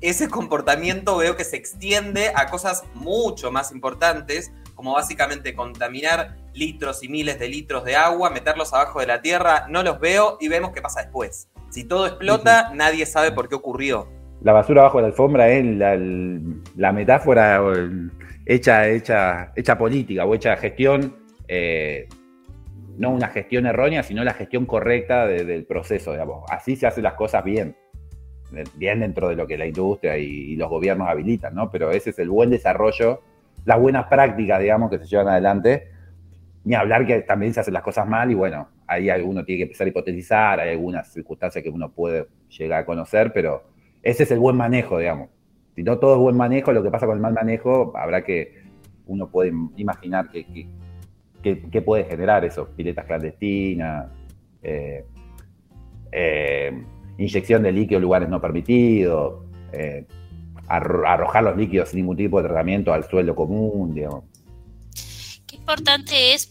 ese 0.00 0.28
comportamiento 0.30 1.16
veo 1.16 1.36
que 1.36 1.44
se 1.44 1.56
extiende 1.56 2.32
a 2.34 2.46
cosas 2.48 2.84
mucho 2.94 3.52
más 3.52 3.72
importantes, 3.72 4.52
como 4.74 4.94
básicamente 4.94 5.54
contaminar 5.54 6.36
litros 6.52 7.02
y 7.02 7.08
miles 7.08 7.38
de 7.38 7.48
litros 7.48 7.84
de 7.84 7.96
agua, 7.96 8.30
meterlos 8.30 8.74
abajo 8.74 9.00
de 9.00 9.06
la 9.06 9.22
tierra, 9.22 9.66
no 9.68 9.82
los 9.82 10.00
veo 10.00 10.38
y 10.40 10.48
vemos 10.48 10.72
qué 10.72 10.82
pasa 10.82 11.02
después. 11.02 11.48
Si 11.70 11.84
todo 11.84 12.06
explota, 12.06 12.72
nadie 12.74 13.06
sabe 13.06 13.32
por 13.32 13.48
qué 13.48 13.54
ocurrió. 13.54 14.08
La 14.42 14.52
basura 14.52 14.82
abajo 14.82 14.98
de 14.98 15.02
la 15.02 15.08
alfombra 15.08 15.48
es 15.48 15.64
la, 15.64 15.96
la 16.76 16.92
metáfora 16.92 17.62
hecha, 18.46 18.88
hecha, 18.88 19.52
hecha 19.56 19.76
política 19.76 20.24
o 20.24 20.34
hecha 20.34 20.56
gestión, 20.56 21.16
eh, 21.48 22.08
no 22.96 23.10
una 23.10 23.28
gestión 23.28 23.66
errónea, 23.66 24.02
sino 24.02 24.24
la 24.24 24.32
gestión 24.32 24.64
correcta 24.64 25.26
del 25.26 25.66
proceso, 25.66 26.12
digamos. 26.12 26.44
Así 26.50 26.76
se 26.76 26.86
hacen 26.86 27.02
las 27.02 27.14
cosas 27.14 27.44
bien, 27.44 27.76
bien 28.76 29.00
dentro 29.00 29.28
de 29.28 29.36
lo 29.36 29.46
que 29.46 29.58
la 29.58 29.66
industria 29.66 30.16
y, 30.16 30.56
los 30.56 30.70
gobiernos 30.70 31.08
habilitan, 31.08 31.54
¿no? 31.54 31.70
Pero 31.70 31.90
ese 31.90 32.10
es 32.10 32.18
el 32.18 32.30
buen 32.30 32.48
desarrollo, 32.48 33.20
las 33.66 33.78
buenas 33.78 34.06
prácticas, 34.06 34.60
digamos, 34.60 34.90
que 34.90 34.98
se 34.98 35.06
llevan 35.06 35.28
adelante. 35.28 35.88
Ni 36.64 36.74
hablar 36.74 37.06
que 37.06 37.20
también 37.20 37.52
se 37.52 37.60
hacen 37.60 37.74
las 37.74 37.82
cosas 37.82 38.08
mal 38.08 38.30
y 38.30 38.34
bueno, 38.34 38.68
ahí 38.86 39.08
alguno 39.08 39.44
tiene 39.44 39.58
que 39.58 39.62
empezar 39.64 39.86
a 39.86 39.90
hipotetizar, 39.90 40.58
hay 40.58 40.70
algunas 40.70 41.12
circunstancias 41.12 41.62
que 41.62 41.70
uno 41.70 41.92
puede 41.92 42.26
llegar 42.48 42.80
a 42.80 42.86
conocer, 42.86 43.32
pero 43.32 43.64
ese 44.02 44.24
es 44.24 44.30
el 44.32 44.38
buen 44.38 44.56
manejo, 44.56 44.98
digamos. 44.98 45.28
Si 45.76 45.82
no 45.82 45.98
todo 45.98 46.14
es 46.14 46.20
buen 46.20 46.36
manejo, 46.36 46.72
lo 46.72 46.82
que 46.82 46.90
pasa 46.90 47.06
con 47.06 47.16
el 47.16 47.22
mal 47.22 47.34
manejo, 47.34 47.92
habrá 47.94 48.24
que, 48.24 48.64
uno 49.06 49.28
puede 49.28 49.52
imaginar 49.76 50.30
que, 50.30 51.82
puede 51.84 52.04
generar 52.04 52.44
eso, 52.44 52.68
piletas 52.74 53.04
clandestinas, 53.04 54.08
eh, 54.62 55.04
eh, 56.10 56.82
inyección 57.18 57.62
de 57.62 57.72
líquido 57.72 57.98
en 57.98 58.02
lugares 58.02 58.28
no 58.28 58.40
permitidos, 58.40 59.44
eh, 59.72 60.06
arrojar 60.66 61.44
los 61.44 61.56
líquidos 61.56 61.90
sin 61.90 62.00
ningún 62.00 62.16
tipo 62.16 62.40
de 62.40 62.48
tratamiento 62.48 62.92
al 62.92 63.04
suelo 63.04 63.36
común, 63.36 63.94
digamos. 63.94 64.24
Qué 65.46 65.56
importante 65.56 66.32
es 66.34 66.50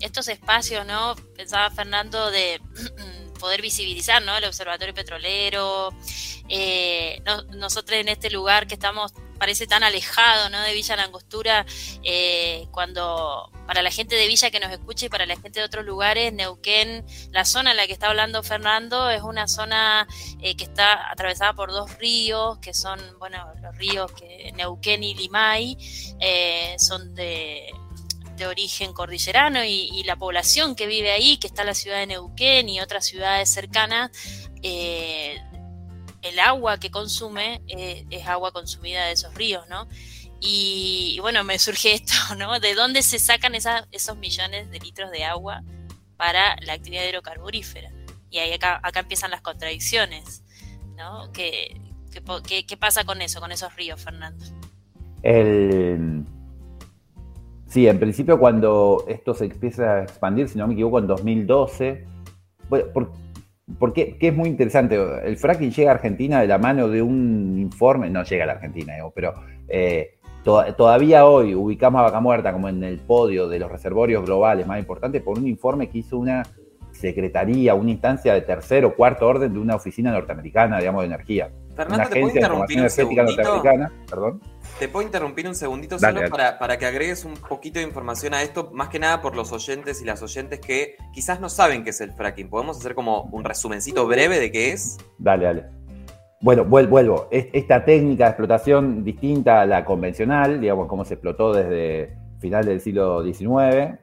estos 0.00 0.28
espacios, 0.28 0.86
¿no? 0.86 1.14
Pensaba 1.36 1.68
Fernando 1.70 2.30
de 2.30 2.60
poder 3.36 3.62
visibilizar, 3.62 4.22
¿no? 4.22 4.36
El 4.36 4.44
Observatorio 4.44 4.94
Petrolero, 4.94 5.92
eh, 6.48 7.22
nosotros 7.50 7.98
en 7.98 8.08
este 8.08 8.30
lugar 8.30 8.66
que 8.66 8.74
estamos 8.74 9.12
parece 9.38 9.66
tan 9.66 9.82
alejado 9.82 10.48
¿no? 10.48 10.62
de 10.62 10.72
Villa 10.72 10.96
Langostura, 10.96 11.66
eh, 12.02 12.66
cuando 12.70 13.50
para 13.66 13.82
la 13.82 13.90
gente 13.90 14.16
de 14.16 14.26
Villa 14.28 14.50
que 14.50 14.60
nos 14.60 14.72
escucha 14.72 15.06
y 15.06 15.08
para 15.10 15.26
la 15.26 15.36
gente 15.36 15.60
de 15.60 15.66
otros 15.66 15.84
lugares, 15.84 16.32
Neuquén, 16.32 17.04
la 17.32 17.44
zona 17.44 17.72
en 17.72 17.76
la 17.76 17.86
que 17.86 17.92
está 17.92 18.08
hablando 18.08 18.42
Fernando, 18.42 19.10
es 19.10 19.20
una 19.20 19.46
zona 19.46 20.06
eh, 20.40 20.56
que 20.56 20.64
está 20.64 21.10
atravesada 21.10 21.52
por 21.52 21.70
dos 21.70 21.98
ríos, 21.98 22.58
que 22.58 22.72
son, 22.72 22.98
bueno, 23.18 23.52
los 23.60 23.76
ríos 23.76 24.10
que 24.12 24.52
Neuquén 24.54 25.04
y 25.04 25.14
Limay, 25.14 25.76
son 26.78 27.14
de 27.14 27.68
de 28.36 28.46
origen 28.46 28.92
cordillerano 28.92 29.64
y, 29.64 30.02
la 30.04 30.16
población 30.16 30.76
que 30.76 30.86
vive 30.86 31.10
ahí, 31.10 31.36
que 31.38 31.46
está 31.46 31.64
la 31.64 31.74
ciudad 31.74 31.98
de 31.98 32.06
Neuquén 32.06 32.68
y 32.68 32.80
otras 32.80 33.06
ciudades 33.06 33.50
cercanas, 33.50 34.10
eh, 34.62 35.40
el 36.22 36.38
agua 36.38 36.78
que 36.78 36.90
consume 36.90 37.62
eh, 37.68 38.04
es 38.10 38.26
agua 38.26 38.52
consumida 38.52 39.06
de 39.06 39.12
esos 39.12 39.34
ríos, 39.34 39.68
¿no? 39.68 39.88
Y, 40.40 41.18
bueno, 41.20 41.44
me 41.44 41.58
surge 41.58 41.92
esto, 41.94 42.14
¿no? 42.36 42.60
¿De 42.60 42.74
dónde 42.74 43.02
se 43.02 43.18
sacan 43.18 43.54
esos 43.54 44.16
millones 44.16 44.70
de 44.70 44.78
litros 44.78 45.10
de 45.10 45.24
agua 45.24 45.62
para 46.16 46.56
la 46.62 46.74
actividad 46.74 47.04
hidrocarburífera? 47.04 47.90
Y 48.30 48.38
ahí 48.38 48.52
acá, 48.52 48.80
acá 48.82 49.00
empiezan 49.00 49.30
las 49.30 49.40
contradicciones, 49.40 50.42
¿no? 50.96 51.32
¿Qué, 51.32 51.80
qué, 52.46 52.76
pasa 52.76 53.04
con 53.04 53.22
eso, 53.22 53.40
con 53.40 53.52
esos 53.52 53.74
ríos, 53.76 54.00
Fernando? 54.00 54.44
Sí, 57.66 57.88
en 57.88 57.98
principio 57.98 58.38
cuando 58.38 59.04
esto 59.08 59.34
se 59.34 59.46
empieza 59.46 59.96
a 59.96 60.02
expandir, 60.02 60.48
si 60.48 60.58
no 60.58 60.66
me 60.66 60.74
equivoco, 60.74 60.98
en 60.98 61.06
2012, 61.06 62.04
bueno, 62.68 62.86
por, 62.92 63.12
porque 63.78 64.16
es 64.20 64.34
muy 64.34 64.48
interesante. 64.48 64.96
El 65.24 65.36
fracking 65.36 65.72
llega 65.72 65.90
a 65.90 65.94
Argentina 65.94 66.40
de 66.40 66.46
la 66.46 66.58
mano 66.58 66.88
de 66.88 67.02
un 67.02 67.58
informe, 67.58 68.08
no 68.10 68.22
llega 68.22 68.44
a 68.44 68.46
la 68.46 68.52
Argentina, 68.54 68.94
pero 69.14 69.34
eh, 69.68 70.18
todavía 70.44 71.26
hoy 71.26 71.54
ubicamos 71.54 72.00
a 72.00 72.02
Vaca 72.04 72.20
Muerta 72.20 72.52
como 72.52 72.68
en 72.68 72.84
el 72.84 72.98
podio 73.00 73.48
de 73.48 73.58
los 73.58 73.70
reservorios 73.70 74.24
globales 74.24 74.66
más 74.66 74.78
importantes 74.78 75.22
por 75.22 75.38
un 75.38 75.48
informe 75.48 75.88
que 75.88 75.98
hizo 75.98 76.18
una 76.18 76.44
secretaría, 76.92 77.74
una 77.74 77.90
instancia 77.90 78.32
de 78.32 78.42
tercer 78.42 78.84
o 78.84 78.94
cuarto 78.94 79.26
orden 79.26 79.52
de 79.52 79.58
una 79.58 79.74
oficina 79.74 80.12
norteamericana, 80.12 80.78
digamos, 80.78 81.02
de 81.02 81.06
energía. 81.06 81.50
Fernando, 81.74 81.94
una 81.96 82.04
agencia 82.04 82.40
de 82.40 82.46
información 82.46 82.80
energética 82.80 83.22
norteamericana, 83.24 83.92
perdón. 84.08 84.40
Te 84.78 84.88
puedo 84.88 85.06
interrumpir 85.06 85.46
un 85.48 85.54
segundito 85.54 85.96
Dale, 85.98 86.18
solo 86.18 86.20
dale. 86.20 86.30
Para, 86.30 86.58
para 86.58 86.76
que 86.78 86.86
agregues 86.86 87.24
un 87.24 87.34
poquito 87.34 87.78
de 87.78 87.84
información 87.86 88.34
a 88.34 88.42
esto, 88.42 88.70
más 88.74 88.88
que 88.88 88.98
nada 88.98 89.22
por 89.22 89.34
los 89.34 89.52
oyentes 89.52 90.02
y 90.02 90.04
las 90.04 90.22
oyentes 90.22 90.60
que 90.60 90.96
quizás 91.14 91.40
no 91.40 91.48
saben 91.48 91.82
qué 91.84 91.90
es 91.90 92.00
el 92.00 92.12
fracking. 92.12 92.50
¿Podemos 92.50 92.78
hacer 92.78 92.94
como 92.94 93.22
un 93.32 93.44
resumencito 93.44 94.06
breve 94.06 94.38
de 94.38 94.52
qué 94.52 94.72
es? 94.72 94.98
Dale, 95.18 95.44
dale. 95.46 95.64
Bueno, 96.42 96.64
vuel- 96.66 96.88
vuelvo. 96.88 97.28
Es- 97.30 97.46
Esta 97.52 97.84
técnica 97.84 98.24
de 98.24 98.30
explotación 98.30 99.02
distinta 99.02 99.62
a 99.62 99.66
la 99.66 99.84
convencional, 99.84 100.60
digamos, 100.60 100.86
como 100.88 101.04
se 101.04 101.14
explotó 101.14 101.54
desde 101.54 102.14
final 102.40 102.66
del 102.66 102.80
siglo 102.82 103.22
XIX, 103.24 103.98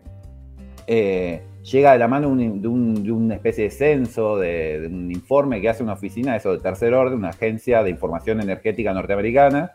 eh, 0.87 1.43
llega 1.71 1.93
de 1.93 1.99
la 1.99 2.07
mano 2.07 2.29
un- 2.29 2.61
de, 2.61 2.67
un- 2.67 3.03
de 3.03 3.11
una 3.11 3.35
especie 3.35 3.65
de 3.65 3.69
censo, 3.69 4.37
de, 4.37 4.81
de 4.81 4.87
un 4.87 5.11
informe 5.11 5.61
que 5.61 5.69
hace 5.69 5.83
una 5.83 5.93
oficina, 5.93 6.35
eso 6.35 6.51
de 6.53 6.59
tercer 6.59 6.93
orden, 6.95 7.19
una 7.19 7.29
agencia 7.29 7.83
de 7.83 7.91
información 7.91 8.41
energética 8.41 8.91
norteamericana, 8.91 9.73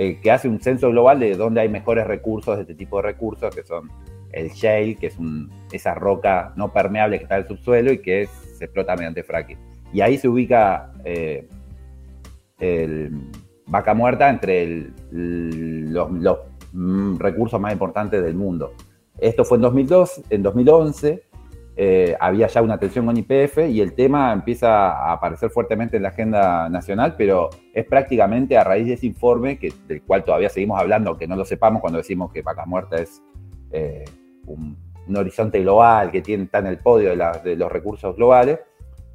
eh, 0.00 0.20
que 0.22 0.30
hace 0.30 0.48
un 0.48 0.60
censo 0.60 0.90
global 0.90 1.18
de 1.18 1.34
dónde 1.34 1.60
hay 1.60 1.68
mejores 1.68 2.06
recursos 2.06 2.54
de 2.54 2.62
este 2.62 2.76
tipo 2.76 2.98
de 2.98 3.02
recursos, 3.02 3.52
que 3.52 3.64
son 3.64 3.90
el 4.30 4.50
shale, 4.50 4.94
que 4.94 5.08
es 5.08 5.16
esa 5.72 5.94
roca 5.94 6.52
no 6.54 6.72
permeable 6.72 7.18
que 7.18 7.24
está 7.24 7.34
en 7.34 7.42
el 7.42 7.48
subsuelo 7.48 7.92
y 7.92 7.98
que 7.98 8.28
se 8.56 8.66
explota 8.66 8.94
mediante 8.94 9.24
fracking. 9.24 9.58
Y 9.92 10.00
ahí 10.00 10.16
se 10.16 10.28
ubica 10.28 10.92
eh, 11.04 11.48
el 12.60 13.10
vaca 13.66 13.92
muerta 13.92 14.30
entre 14.30 14.86
los, 15.10 16.10
mm, 16.72 17.18
recursos 17.18 17.60
más 17.60 17.72
importantes 17.72 18.22
del 18.22 18.36
mundo. 18.36 18.74
Esto 19.18 19.44
fue 19.44 19.56
en 19.56 19.62
2002, 19.62 20.22
en 20.30 20.42
2011 20.44 21.22
eh, 21.80 22.16
había 22.18 22.48
ya 22.48 22.60
una 22.60 22.76
tensión 22.76 23.06
con 23.06 23.16
IPF 23.16 23.58
y 23.68 23.80
el 23.80 23.92
tema 23.94 24.32
empieza 24.32 24.90
a 24.90 25.12
aparecer 25.12 25.48
fuertemente 25.48 25.96
en 25.96 26.02
la 26.02 26.08
agenda 26.08 26.68
nacional, 26.68 27.14
pero 27.16 27.50
es 27.72 27.86
prácticamente 27.86 28.58
a 28.58 28.64
raíz 28.64 28.88
de 28.88 28.94
ese 28.94 29.06
informe, 29.06 29.60
que, 29.60 29.72
del 29.86 30.02
cual 30.02 30.24
todavía 30.24 30.48
seguimos 30.48 30.80
hablando, 30.80 31.10
aunque 31.10 31.28
no 31.28 31.36
lo 31.36 31.44
sepamos 31.44 31.80
cuando 31.80 31.98
decimos 31.98 32.32
que 32.32 32.42
vaca 32.42 32.66
muerta 32.66 32.96
es 32.96 33.22
eh, 33.70 34.04
un, 34.46 34.76
horizonte 35.16 35.60
global 35.60 36.10
que 36.10 36.20
tiene, 36.20 36.44
está 36.44 36.58
en 36.58 36.66
el 36.66 36.78
podio 36.78 37.10
de, 37.10 37.54
los 37.54 37.70
recursos 37.70 38.16
globales. 38.16 38.58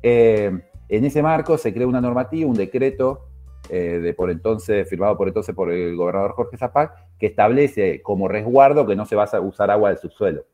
Eh, 0.02 0.58
en 0.88 1.04
ese 1.04 1.22
marco 1.22 1.58
se 1.58 1.74
crea 1.74 1.86
una 1.86 2.00
normativa, 2.00 2.50
un 2.50 2.56
decreto 2.56 3.28
de 3.70 4.14
por 4.14 4.30
entonces, 4.30 4.90
firmado 4.90 5.18
por 5.18 5.28
entonces 5.28 5.54
por 5.54 5.72
el 5.72 5.96
gobernador 5.98 6.32
Jorge 6.32 6.58
Zapac, 6.58 6.94
que 7.18 7.28
establece 7.28 8.02
como 8.02 8.28
resguardo 8.30 8.86
que 8.86 8.96
no 8.96 9.06
se 9.06 9.16
va 9.18 9.26
a 9.26 9.40
usar 9.42 9.70
agua 9.70 9.90
del 9.90 9.98
subsuelo 10.00 10.46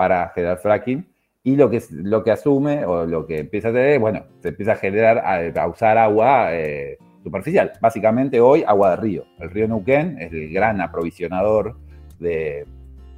para 0.00 0.30
generar 0.30 0.56
fracking. 0.56 1.06
Y 1.42 1.56
lo 1.56 1.68
que, 1.68 1.82
lo 1.90 2.24
que 2.24 2.30
asume 2.30 2.86
o 2.86 3.04
lo 3.04 3.26
que 3.26 3.40
empieza 3.40 3.68
a 3.68 3.72
tener, 3.72 3.98
bueno, 3.98 4.24
se 4.40 4.48
empieza 4.48 4.72
a 4.72 4.76
generar, 4.76 5.18
a, 5.58 5.66
usar 5.68 5.98
agua 5.98 6.54
eh, 6.54 6.96
superficial. 7.22 7.72
Básicamente 7.82 8.40
hoy 8.40 8.64
agua 8.66 8.92
de 8.92 8.96
río. 8.96 9.24
El 9.38 9.50
río 9.50 9.68
Neuquén 9.68 10.16
es 10.18 10.32
el 10.32 10.50
gran 10.50 10.80
aprovisionador 10.80 11.76
de, 12.18 12.64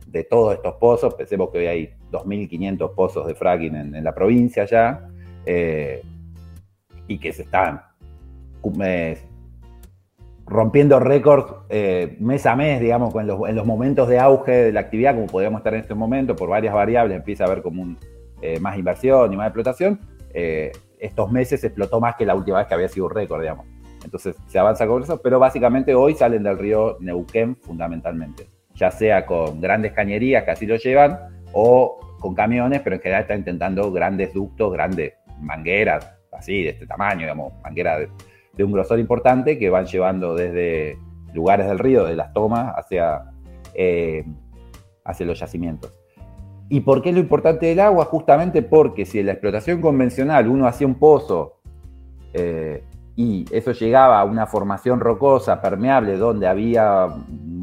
de 0.08 0.24
todos 0.24 0.54
estos 0.54 0.74
pozos. 0.74 1.14
Pensemos 1.14 1.50
que 1.50 1.58
hoy 1.58 1.66
hay 1.66 1.94
2.500 2.10 2.94
pozos 2.96 3.28
de 3.28 3.36
fracking 3.36 3.76
en, 3.76 3.94
en 3.94 4.02
la 4.02 4.12
provincia 4.12 4.64
ya. 4.64 5.08
eh, 5.46 6.02
y 7.06 7.18
que 7.18 7.32
se 7.32 7.42
están 7.42 7.80
eh, 8.84 9.18
rompiendo 10.46 10.98
récords 10.98 11.54
eh, 11.68 12.16
mes 12.20 12.44
a 12.46 12.56
mes, 12.56 12.80
digamos, 12.80 13.12
con 13.12 13.26
los, 13.26 13.48
en 13.48 13.56
los 13.56 13.66
momentos 13.66 14.08
de 14.08 14.18
auge 14.18 14.52
de 14.52 14.72
la 14.72 14.80
actividad, 14.80 15.14
como 15.14 15.26
podríamos 15.26 15.60
estar 15.60 15.74
en 15.74 15.80
este 15.80 15.94
momento, 15.94 16.36
por 16.36 16.48
varias 16.48 16.74
variables, 16.74 17.16
empieza 17.16 17.44
a 17.44 17.46
haber 17.46 17.62
como 17.62 17.82
un, 17.82 17.98
eh, 18.40 18.58
más 18.60 18.76
inversión 18.76 19.32
y 19.32 19.36
más 19.36 19.46
explotación. 19.46 20.00
Eh, 20.34 20.72
estos 20.98 21.30
meses 21.30 21.60
se 21.60 21.68
explotó 21.68 22.00
más 22.00 22.16
que 22.16 22.26
la 22.26 22.34
última 22.34 22.58
vez 22.58 22.66
que 22.66 22.74
había 22.74 22.88
sido 22.88 23.06
un 23.06 23.12
récord, 23.12 23.40
digamos. 23.40 23.66
Entonces 24.04 24.36
se 24.48 24.58
avanza 24.58 24.86
con 24.86 25.02
eso, 25.02 25.20
pero 25.22 25.38
básicamente 25.38 25.94
hoy 25.94 26.14
salen 26.14 26.42
del 26.42 26.58
río 26.58 26.96
Neuquén 27.00 27.56
fundamentalmente, 27.56 28.48
ya 28.74 28.90
sea 28.90 29.24
con 29.24 29.60
grandes 29.60 29.92
cañerías 29.92 30.42
que 30.42 30.50
así 30.50 30.66
lo 30.66 30.76
llevan 30.76 31.18
o 31.52 32.00
con 32.18 32.34
camiones, 32.34 32.80
pero 32.80 32.96
en 32.96 33.02
general 33.02 33.22
están 33.22 33.38
intentando 33.38 33.92
grandes 33.92 34.34
ductos, 34.34 34.72
grandes 34.72 35.14
mangueras, 35.40 36.12
así 36.32 36.64
de 36.64 36.70
este 36.70 36.86
tamaño, 36.86 37.20
digamos, 37.20 37.52
mangueras 37.62 38.00
de, 38.00 38.08
de 38.54 38.64
un 38.64 38.72
grosor 38.72 38.98
importante 38.98 39.58
que 39.58 39.70
van 39.70 39.86
llevando 39.86 40.34
desde 40.34 40.98
lugares 41.34 41.66
del 41.66 41.78
río, 41.78 42.04
de 42.04 42.16
las 42.16 42.32
tomas, 42.32 42.74
hacia, 42.76 43.32
eh, 43.74 44.24
hacia 45.04 45.26
los 45.26 45.38
yacimientos. 45.38 45.98
¿Y 46.68 46.80
por 46.80 47.02
qué 47.02 47.10
es 47.10 47.14
lo 47.14 47.20
importante 47.20 47.66
del 47.66 47.80
agua? 47.80 48.06
Justamente 48.06 48.62
porque 48.62 49.04
si 49.04 49.18
en 49.18 49.26
la 49.26 49.32
explotación 49.32 49.80
convencional 49.80 50.48
uno 50.48 50.66
hacía 50.66 50.86
un 50.86 50.94
pozo 50.94 51.58
eh, 52.32 52.84
y 53.14 53.44
eso 53.50 53.72
llegaba 53.72 54.18
a 54.18 54.24
una 54.24 54.46
formación 54.46 55.00
rocosa, 55.00 55.60
permeable, 55.60 56.16
donde 56.16 56.46
había, 56.46 57.08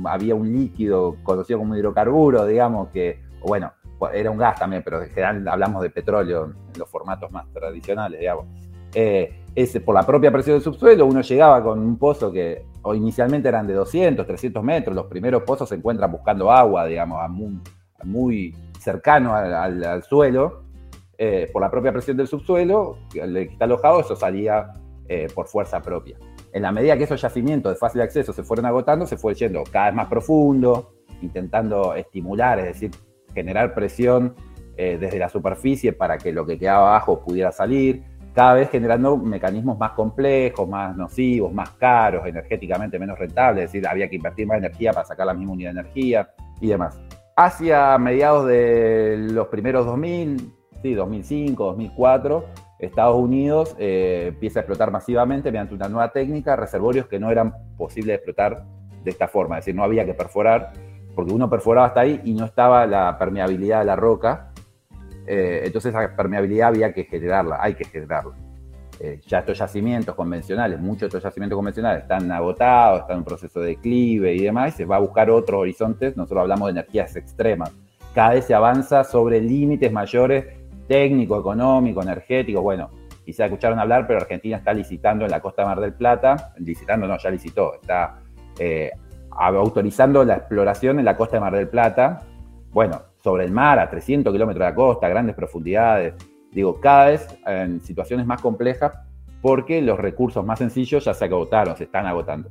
había 0.05 0.35
un 0.35 0.53
líquido 0.53 1.15
conocido 1.23 1.57
como 1.57 1.75
hidrocarburo, 1.75 2.45
digamos, 2.45 2.89
que, 2.89 3.19
bueno, 3.41 3.73
era 4.13 4.29
un 4.29 4.37
gas 4.37 4.59
también, 4.59 4.83
pero 4.83 5.01
en 5.01 5.09
general 5.09 5.47
hablamos 5.47 5.81
de 5.81 5.89
petróleo 5.89 6.45
en 6.45 6.79
los 6.79 6.87
formatos 6.87 7.31
más 7.31 7.51
tradicionales, 7.51 8.19
digamos. 8.19 8.45
Eh, 8.93 9.38
ese, 9.55 9.81
por 9.81 9.95
la 9.95 10.05
propia 10.05 10.31
presión 10.31 10.55
del 10.55 10.63
subsuelo, 10.63 11.05
uno 11.05 11.21
llegaba 11.21 11.63
con 11.63 11.79
un 11.79 11.97
pozo 11.97 12.31
que 12.31 12.65
o 12.81 12.93
inicialmente 12.95 13.49
eran 13.49 13.67
de 13.67 13.73
200, 13.73 14.25
300 14.25 14.63
metros, 14.63 14.95
los 14.95 15.07
primeros 15.07 15.43
pozos 15.43 15.69
se 15.69 15.75
encuentran 15.75 16.11
buscando 16.11 16.51
agua, 16.51 16.85
digamos, 16.85 17.19
muy, 18.03 18.55
cercano 18.79 19.35
al, 19.35 19.83
al, 19.83 20.03
suelo, 20.03 20.63
eh, 21.17 21.49
por 21.51 21.61
la 21.61 21.69
propia 21.69 21.91
presión 21.91 22.15
del 22.15 22.27
subsuelo, 22.27 22.97
el 23.13 23.33
que 23.33 23.53
está 23.53 23.65
alojado, 23.65 23.99
eso 23.99 24.15
salía 24.15 24.71
eh, 25.07 25.27
por 25.33 25.47
fuerza 25.47 25.81
propia. 25.81 26.17
En 26.53 26.61
la 26.61 26.71
medida 26.71 26.97
que 26.97 27.03
esos 27.03 27.21
yacimientos 27.21 27.73
de 27.73 27.77
fácil 27.77 28.01
acceso 28.01 28.31
se 28.31 28.43
fueron 28.43 28.65
agotando, 28.65 29.05
se 29.05 29.17
fue 29.17 29.35
yendo 29.35 29.63
cada 29.69 29.87
vez 29.87 29.95
más 29.95 30.07
profundo, 30.07 30.93
intentando 31.21 31.93
estimular, 31.93 32.59
es 32.59 32.65
decir, 32.65 32.91
generar 33.33 33.73
presión 33.73 34.35
eh, 34.77 34.97
desde 34.99 35.19
la 35.19 35.29
superficie 35.29 35.93
para 35.93 36.17
que 36.17 36.31
lo 36.31 36.45
que 36.45 36.57
quedaba 36.57 36.89
abajo 36.89 37.19
pudiera 37.19 37.51
salir, 37.51 38.03
cada 38.33 38.53
vez 38.53 38.69
generando 38.69 39.17
mecanismos 39.17 39.77
más 39.77 39.91
complejos, 39.91 40.67
más 40.67 40.95
nocivos, 40.95 41.53
más 41.53 41.71
caros, 41.71 42.25
energéticamente 42.25 42.99
menos 42.99 43.17
rentables, 43.17 43.65
es 43.65 43.71
decir, 43.71 43.87
había 43.87 44.09
que 44.09 44.15
invertir 44.15 44.47
más 44.47 44.57
energía 44.57 44.93
para 44.93 45.05
sacar 45.05 45.25
la 45.27 45.33
misma 45.33 45.53
unidad 45.53 45.73
de 45.73 45.79
energía 45.79 46.29
y 46.61 46.67
demás. 46.67 46.99
Hacia 47.35 47.97
mediados 47.97 48.45
de 48.47 49.17
los 49.31 49.47
primeros 49.47 49.85
2000, 49.85 50.53
sí, 50.81 50.93
2005, 50.93 51.63
2004, 51.63 52.45
Estados 52.79 53.17
Unidos 53.17 53.75
eh, 53.77 54.25
empieza 54.29 54.59
a 54.59 54.61
explotar 54.61 54.91
masivamente 54.91 55.51
mediante 55.51 55.73
una 55.73 55.89
nueva 55.89 56.11
técnica 56.11 56.55
reservorios 56.55 57.07
que 57.07 57.19
no 57.19 57.29
eran 57.29 57.53
posibles 57.77 58.15
explotar 58.15 58.63
de 59.03 59.11
esta 59.11 59.27
forma, 59.27 59.57
es 59.57 59.65
decir, 59.65 59.75
no 59.75 59.83
había 59.83 60.05
que 60.05 60.13
perforar, 60.13 60.71
porque 61.15 61.33
uno 61.33 61.49
perforaba 61.49 61.87
hasta 61.87 62.01
ahí 62.01 62.21
y 62.23 62.33
no 62.33 62.45
estaba 62.45 62.85
la 62.85 63.17
permeabilidad 63.17 63.79
de 63.79 63.85
la 63.85 63.95
roca, 63.95 64.48
eh, 65.31 65.61
entonces 65.65 65.93
esa 65.93 66.15
permeabilidad 66.15 66.69
había 66.69 66.91
que 66.91 67.03
generarla, 67.03 67.59
hay 67.61 67.75
que 67.75 67.85
generarla. 67.85 68.33
Eh, 68.99 69.19
ya 69.27 69.39
estos 69.39 69.59
yacimientos 69.59 70.15
convencionales, 70.15 70.79
muchos 70.79 71.01
de 71.01 71.05
estos 71.05 71.21
yacimientos 71.21 71.55
convencionales 71.55 72.01
están 72.01 72.31
agotados, 72.31 73.01
están 73.01 73.17
en 73.17 73.19
un 73.19 73.25
proceso 73.25 73.59
de 73.59 73.67
declive 73.67 74.33
y 74.33 74.41
demás, 74.41 74.73
y 74.73 74.77
se 74.77 74.85
va 74.85 74.95
a 74.95 74.99
buscar 74.99 75.29
otros 75.29 75.61
horizontes, 75.61 76.17
nosotros 76.17 76.41
hablamos 76.41 76.65
de 76.65 76.79
energías 76.79 77.15
extremas, 77.15 77.71
cada 78.15 78.31
vez 78.31 78.45
se 78.45 78.55
avanza 78.55 79.03
sobre 79.03 79.39
límites 79.39 79.91
mayores 79.91 80.47
técnico, 80.87 81.39
económico, 81.39 82.01
energético, 82.01 82.63
bueno, 82.63 82.89
quizá 83.23 83.45
escucharon 83.45 83.77
hablar, 83.77 84.07
pero 84.07 84.21
Argentina 84.21 84.57
está 84.57 84.73
licitando 84.73 85.25
en 85.25 85.31
la 85.31 85.41
costa 85.41 85.61
de 85.61 85.67
Mar 85.67 85.79
del 85.79 85.93
Plata, 85.93 86.53
licitando 86.57 87.07
no, 87.07 87.19
ya 87.19 87.29
licitó, 87.29 87.75
está 87.75 88.17
eh, 88.57 88.89
autorizando 89.29 90.25
la 90.25 90.37
exploración 90.37 90.97
en 90.97 91.05
la 91.05 91.15
costa 91.15 91.35
de 91.35 91.41
Mar 91.41 91.53
del 91.53 91.67
Plata, 91.67 92.23
bueno, 92.71 93.08
sobre 93.29 93.45
el 93.45 93.51
mar, 93.51 93.77
a 93.77 93.87
300 93.87 94.33
kilómetros 94.33 94.59
de 94.59 94.69
la 94.71 94.75
costa, 94.75 95.05
a 95.05 95.09
grandes 95.09 95.35
profundidades, 95.35 96.15
digo, 96.51 96.79
cada 96.81 97.09
vez 97.09 97.27
en 97.45 97.79
situaciones 97.79 98.25
más 98.25 98.41
complejas 98.41 98.91
porque 99.39 99.83
los 99.83 99.99
recursos 99.99 100.43
más 100.43 100.57
sencillos 100.57 101.05
ya 101.05 101.13
se 101.13 101.25
agotaron, 101.25 101.77
se 101.77 101.83
están 101.83 102.07
agotando. 102.07 102.49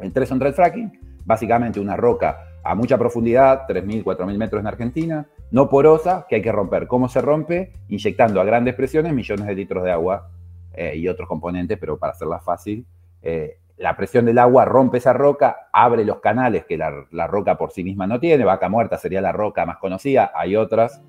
El 0.00 0.12
3 0.12 0.32
on 0.32 0.38
3 0.40 0.56
fracking, 0.56 0.92
básicamente 1.24 1.78
una 1.78 1.96
roca 1.96 2.40
a 2.64 2.74
mucha 2.74 2.98
profundidad, 2.98 3.68
3.000, 3.68 4.02
4.000 4.02 4.36
metros 4.36 4.60
en 4.60 4.66
Argentina, 4.66 5.28
no 5.52 5.70
porosa, 5.70 6.26
que 6.28 6.34
hay 6.34 6.42
que 6.42 6.50
romper. 6.50 6.88
¿Cómo 6.88 7.08
se 7.08 7.20
rompe? 7.20 7.72
Inyectando 7.88 8.40
a 8.40 8.44
grandes 8.44 8.74
presiones 8.74 9.14
millones 9.14 9.46
de 9.46 9.54
litros 9.54 9.84
de 9.84 9.92
agua 9.92 10.28
eh, 10.74 10.96
y 10.96 11.06
otros 11.06 11.28
componentes, 11.28 11.78
pero 11.78 11.98
para 11.98 12.14
hacerla 12.14 12.40
fácil, 12.40 12.84
eh, 13.22 13.59
la 13.80 13.96
presión 13.96 14.26
del 14.26 14.38
agua 14.38 14.66
rompe 14.66 14.98
esa 14.98 15.14
roca, 15.14 15.70
abre 15.72 16.04
los 16.04 16.20
canales 16.20 16.66
que 16.66 16.76
la, 16.76 17.26
roca 17.26 17.56
por 17.56 17.72
sí 17.72 17.82
misma 17.82 18.06
no 18.06 18.20
tiene, 18.20 18.44
vaca 18.44 18.68
muerta 18.68 18.98
sería 18.98 19.22
la 19.22 19.32
roca 19.32 19.64
más 19.64 19.78
conocida, 19.78 20.32
hay 20.34 20.54
otras, 20.54 21.00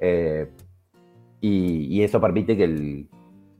eh, 0.00 0.50
y, 1.42 2.02
eso 2.02 2.18
permite 2.18 2.56
que 2.56 2.64
el, 2.64 3.08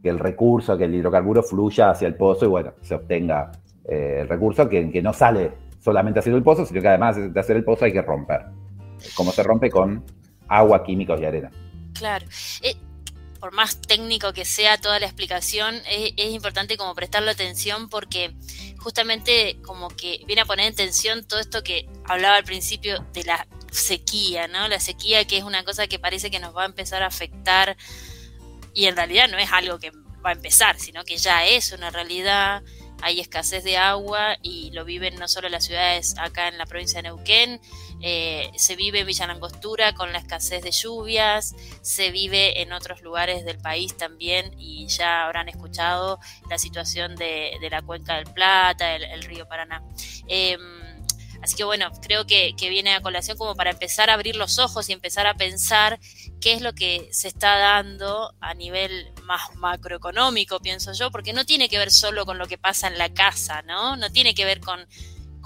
que 0.03 0.09
el, 0.09 0.19
recurso, 0.19 0.77
que 0.79 0.85
el 0.85 0.95
hidrocarburo 0.95 1.43
fluya 1.43 1.91
hacia 1.91 2.09
el 2.09 2.15
pozo 2.15 2.47
y 2.47 2.49
bueno, 2.49 2.73
se 2.81 2.95
obtenga 2.95 3.53
eh, 3.85 4.21
el 4.23 4.29
recurso 4.29 4.67
que, 4.67 4.91
que, 4.91 5.03
no 5.03 5.13
sale 5.13 5.53
solamente 5.79 6.21
haciendo 6.21 6.39
el 6.39 6.45
pozo, 6.45 6.65
sino 6.65 6.81
que 6.81 6.89
además 6.89 7.17
de 7.17 7.39
hacer 7.39 7.57
el 7.57 7.65
pozo 7.65 7.85
hay 7.85 7.93
que 7.93 8.03
romper, 8.03 8.47
como 9.15 9.33
se 9.33 9.43
rompe 9.43 9.69
con 9.69 10.03
agua, 10.49 10.83
químicos 10.83 11.21
y 11.21 11.27
arena. 11.27 11.51
Claro. 11.93 12.25
Eh, 12.63 12.75
por 13.47 13.55
más 13.55 13.81
técnico 13.81 14.33
que 14.33 14.45
sea 14.45 14.77
toda 14.77 14.99
la 14.99 15.07
explicación, 15.07 15.81
es, 15.89 16.31
importante 16.33 16.77
como 16.77 16.97
prestarle 16.97 17.31
atención 17.31 17.89
porque 17.89 18.35
justamente 18.79 19.59
como 19.63 19.89
que 19.89 20.25
viene 20.27 20.43
a 20.43 20.47
poner 20.47 20.67
en 20.67 20.75
tensión 20.75 21.25
todo 21.25 21.39
esto 21.39 21.63
que 21.63 21.89
hablaba 22.07 22.35
al 22.35 22.43
principio 22.43 23.07
de 23.13 23.23
la 23.23 23.47
sequía, 23.71 24.49
¿no? 24.49 24.67
La 24.67 24.81
sequía 24.81 25.25
que 25.29 25.39
es 25.39 25.45
una 25.45 25.63
cosa 25.63 25.87
que 25.87 26.01
parece 26.01 26.29
que 26.29 26.41
nos 26.41 26.57
va 26.57 26.65
a 26.65 26.67
empezar 26.67 27.05
a 27.05 27.07
afectar 27.07 27.77
y 28.75 28.87
en 28.87 28.97
realidad 28.97 29.29
no 29.29 29.39
es 29.39 29.53
algo 29.53 29.79
que 29.79 29.93
va 30.25 30.31
a 30.31 30.33
empezar, 30.33 30.81
sino 30.81 31.05
que 31.05 31.17
ya 31.17 31.47
es 31.47 31.71
una 31.71 31.91
realidad 31.91 32.65
hay 33.03 33.21
escasez 33.21 33.65
de 33.65 33.77
agua 33.77 34.37
y 34.43 34.71
lo 34.71 34.85
viven 34.85 35.17
no 35.17 35.29
solo 35.29 35.49
las 35.49 35.65
ciudades 35.65 36.15
acá 36.19 36.49
en 36.49 36.59
la 36.59 36.67
provincia 36.67 36.99
de 36.99 37.05
Neuquén, 37.05 37.61
eh, 38.03 38.51
se 38.57 38.77
vive 38.77 39.01
en 39.01 39.07
Villa 39.07 39.27
Langostura 39.27 39.95
con 39.95 40.13
la 40.13 40.19
escasez 40.19 40.63
de 40.63 40.71
lluvias, 40.71 41.55
se 41.83 42.11
vive 42.11 42.61
en 42.63 42.73
otros 42.73 43.03
lugares 43.03 43.45
del 43.45 43.59
país 43.59 43.97
también 43.97 44.55
y 44.59 44.87
ya 44.89 45.25
habrán 45.25 45.49
escuchado 45.49 46.19
la 46.51 46.59
situación 46.59 47.17
de, 47.17 47.57
la 47.71 47.83
cuenca 47.83 48.17
del 48.17 48.27
Plata, 48.33 48.95
el, 48.95 49.23
río 49.23 49.49
Paraná. 49.49 49.83
Em, 50.29 50.61
Así 51.47 51.55
que 51.55 51.63
bueno, 51.63 51.93
creo 52.03 52.27
que, 52.27 52.57
viene 52.59 52.93
a 52.93 53.01
colación 53.01 53.39
como 53.39 53.55
para 53.55 53.71
empezar 53.71 54.11
a 54.11 54.15
abrir 54.15 54.35
los 54.35 54.59
ojos 54.59 54.89
y 54.89 54.93
empezar 54.93 55.29
a 55.29 55.35
pensar 55.35 56.01
qué 56.41 56.55
es 56.55 56.61
lo 56.61 56.73
que 56.73 57.09
se 57.13 57.29
está 57.29 57.57
dando 57.57 58.35
a 58.41 58.53
nivel 58.55 59.13
más 59.23 59.55
macroeconómico, 59.55 60.59
pienso 60.59 60.93
yo, 60.93 61.13
porque 61.13 61.33
no 61.33 61.45
tiene 61.45 61.69
que 61.69 61.79
ver 61.79 61.93
solo 61.93 62.27
con 62.27 62.39
lo 62.39 62.49
que 62.49 62.59
pasa 62.59 62.89
en 62.89 62.99
la 62.99 63.15
casa, 63.15 63.63
¿no? 63.63 63.95
No 63.95 64.11
tiene 64.11 64.35
que 64.35 64.45
ver 64.45 64.59
con 64.59 64.89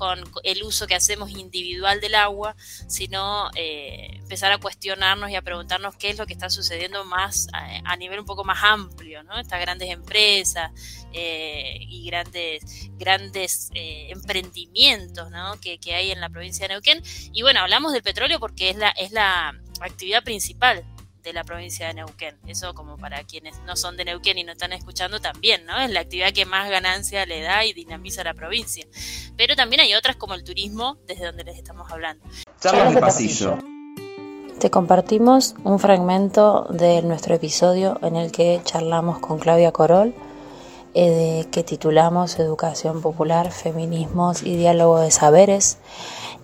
con 0.01 0.25
el 0.45 0.63
uso 0.63 0.87
que 0.87 0.95
hacemos 0.95 1.31
individual 1.31 2.01
del 2.01 2.15
agua, 2.15 2.57
sino 2.89 3.51
eh, 3.55 4.09
empezar 4.15 4.51
a 4.51 4.57
cuestionarnos 4.57 5.29
y 5.29 5.35
a 5.37 5.43
preguntarnos 5.43 5.95
qué 5.97 6.09
es 6.09 6.17
lo 6.17 6.25
que 6.25 6.33
está 6.33 6.49
sucediendo 6.49 7.05
más 7.05 7.49
a, 7.53 7.97
nivel 7.99 8.19
un 8.19 8.25
poco 8.25 8.43
más 8.43 8.65
amplio, 8.65 9.23
¿no? 9.25 9.39
Estas 9.39 9.61
grandes 9.61 9.91
empresas 9.91 10.71
eh, 11.13 11.77
y 11.81 12.07
grandes, 12.07 12.63
grandes 12.93 13.69
eh, 13.75 14.07
emprendimientos 14.09 15.29
que, 15.61 15.79
que 15.79 15.95
hay 15.95 16.13
en 16.13 16.23
la 16.23 16.31
provincia 16.31 16.67
de 16.67 16.73
Neuquén. 16.73 17.03
Y 17.35 17.43
bueno, 17.43 17.61
hablamos 17.61 17.93
del 17.93 18.03
petróleo 18.03 18.41
porque 18.41 18.71
es 18.71 18.77
la, 18.77 18.89
es 18.93 19.13
la 19.13 19.53
actividad 19.83 20.25
principal 20.25 20.83
de 21.23 21.33
la 21.33 21.45
provincia 21.45 21.89
de 21.89 21.95
Neuquén. 21.95 22.37
Eso 22.47 22.75
como 22.75 22.97
para 22.97 23.25
quienes 23.25 23.59
no 23.61 23.77
son 23.77 23.97
de 23.97 24.05
Neuquén 24.05 24.39
y 24.39 24.45
no 24.45 24.53
están 24.53 24.73
escuchando 24.73 25.21
también, 25.21 25.65
¿no? 25.67 25.79
Es 25.79 25.91
la 25.91 26.01
actividad 26.01 26.33
que 26.33 26.47
más 26.47 26.71
ganancia 26.71 27.27
le 27.27 27.43
da 27.43 27.65
y 27.65 27.73
dinamiza 27.73 28.23
a 28.23 28.25
la 28.25 28.35
provincia. 28.35 28.87
Pero 29.37 29.57
también 29.57 29.81
hay 29.81 29.95
otras 29.95 30.17
como 30.17 30.35
el 30.35 30.45
turismo, 30.45 30.99
desde 31.07 31.27
donde 31.27 31.45
les 31.45 31.57
estamos 31.57 31.91
hablando. 31.91 32.25
Charlas 32.61 32.95
de 32.95 33.01
pasillo. 33.01 33.59
Te 34.59 34.71
compartimos 34.71 35.55
un 35.65 35.79
fragmento 35.79 36.67
de 36.71 37.01
nuestro 37.03 37.35
episodio 37.35 37.99
en 38.03 38.17
el 38.17 38.31
que 38.31 38.61
charlamos 38.65 39.19
con 39.19 39.39
Claudia 39.39 39.73
Corol, 39.73 40.15
eh, 40.93 41.47
que 41.51 41.63
titulamos 41.63 42.39
Educación 42.39 43.01
Popular, 43.01 43.53
Feminismos 43.53 44.43
y 44.43 44.57
Diálogo 44.57 45.01
de 45.01 45.11
Saberes 45.11 45.79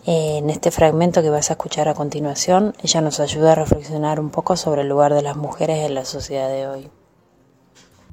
en 0.09 0.51
este 0.51 0.71
fragmento 0.71 1.21
que 1.21 1.31
vas 1.31 1.51
a 1.51 1.55
escuchar 1.55 1.89
a 1.89 1.95
continuación, 1.95 2.75
ella 2.81 3.01
nos 3.01 3.19
ayuda 3.19 3.53
a 3.53 3.55
reflexionar 3.57 4.21
un 4.21 4.31
poco 4.31 4.57
sobre 4.57 4.83
el 4.83 4.89
lugar 4.89 5.13
de 5.13 5.21
las 5.21 5.37
mujeres 5.37 5.85
en 5.85 5.95
la 5.97 6.05
sociedad 6.05 6.49
de 6.49 6.69
hoy. 6.69 6.89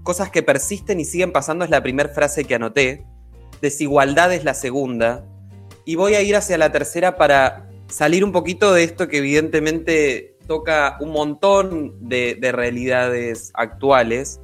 Cosas 0.02 0.32
que 0.32 0.42
persisten 0.42 1.00
y 1.00 1.06
siguen 1.06 1.32
pasando 1.32 1.64
es 1.64 1.70
la 1.70 1.84
primera 1.84 2.10
frase 2.10 2.46
que 2.46 2.56
anoté. 2.56 3.06
Desigualdad 3.62 4.34
es 4.34 4.44
la 4.44 4.56
segunda. 4.56 5.24
Y 5.86 5.94
voy 5.94 6.16
a 6.16 6.22
ir 6.24 6.36
hacia 6.36 6.58
la 6.58 6.72
tercera 6.72 7.16
para 7.16 7.70
salir 7.88 8.24
un 8.24 8.32
poquito 8.32 8.74
de 8.74 8.84
esto 8.84 9.08
que 9.08 9.20
evidentemente 9.20 10.36
toca 10.48 10.98
un 11.00 11.12
montón 11.12 12.10
de, 12.10 12.36
de 12.42 12.52
realidades 12.52 13.52
actuales. 13.54 14.40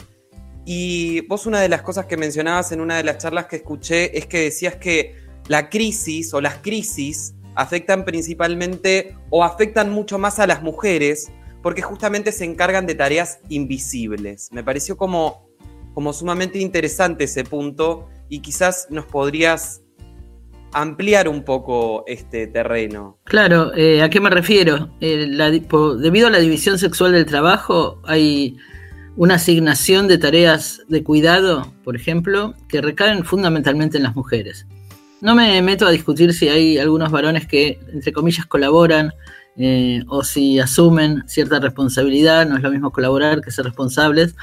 Y 0.65 1.21
vos 1.21 1.47
una 1.47 1.61
de 1.61 1.69
las 1.69 1.81
cosas 1.81 2.05
que 2.05 2.15
mencionabas 2.15 2.71
en 2.71 2.79
una 2.79 2.97
de 2.97 3.03
las 3.03 3.17
charlas 3.17 3.47
que 3.47 3.55
escuché 3.55 4.15
es 4.15 4.27
que 4.27 4.41
decías 4.41 4.75
que 4.75 5.15
la 5.47 5.67
crisis 5.69 6.31
o 6.35 6.41
las 6.41 6.57
crisis 6.59 7.33
afectan 7.59 8.05
principalmente 8.05 9.15
o 9.29 9.43
afectan 9.43 9.91
mucho 9.91 10.17
más 10.17 10.39
a 10.39 10.47
las 10.47 10.63
mujeres 10.63 11.29
porque 11.61 11.81
justamente 11.81 12.31
se 12.31 12.45
encargan 12.45 12.85
de 12.85 12.95
tareas 12.95 13.41
invisibles. 13.49 14.49
Me 14.53 14.63
pareció 14.63 14.95
como, 14.95 15.45
como 15.93 16.13
sumamente 16.13 16.59
interesante 16.59 17.25
ese 17.25 17.43
punto 17.43 18.07
y 18.29 18.39
quizás 18.39 18.87
nos 18.89 19.05
podrías 19.05 19.81
ampliar 20.71 21.27
un 21.27 21.43
poco 21.43 22.05
este 22.07 22.47
terreno. 22.47 23.19
Claro, 23.25 23.75
eh, 23.75 24.01
¿a 24.03 24.09
qué 24.09 24.21
me 24.21 24.29
refiero? 24.29 24.95
Eh, 25.01 25.27
debido 25.99 26.27
a 26.27 26.31
la 26.31 26.39
división 26.39 26.79
sexual 26.79 27.11
del 27.11 27.25
trabajo 27.25 28.01
hay 28.05 28.55
una 29.17 29.35
asignación 29.35 30.07
de 30.07 30.17
tareas 30.17 30.81
de 30.87 31.03
cuidado, 31.03 31.73
por 31.83 31.97
ejemplo, 31.97 32.53
que 32.69 32.79
recaen 32.79 33.25
fundamentalmente 33.25 33.97
en 33.97 34.03
las 34.03 34.15
mujeres. 34.15 34.65
No 35.21 35.35
me 35.35 35.61
meto 35.61 35.85
a 35.85 35.91
discutir 35.91 36.33
si 36.33 36.47
hay 36.47 36.77
algunos 36.77 37.11
varones 37.11 37.45
que, 37.45 37.79
entre 37.91 38.13
comillas, 38.13 38.45
colaboran 38.45 39.13
eh, 39.57 40.01
o 40.07 40.23
si 40.23 40.59
asumen 40.59 41.23
cierta 41.27 41.59
responsabilidad, 41.59 42.47
no 42.47 42.55
es 42.55 42.63
lo 42.63 42.71
mismo 42.71 42.91
colaborar 42.91 43.41
que 43.41 43.51
ser 43.51 43.65
responsables, 43.65 44.35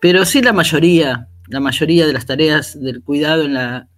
pero 0.00 0.24
sí 0.24 0.40
la 0.40 0.54
mayoría, 0.54 1.28
la 1.48 1.60
mayoría 1.60 2.06
de 2.06 2.14
las 2.14 2.24
tareas 2.24 2.80
del 2.80 3.02
cuidado 3.02 3.42
en 3.44 3.52
la, 3.52 3.88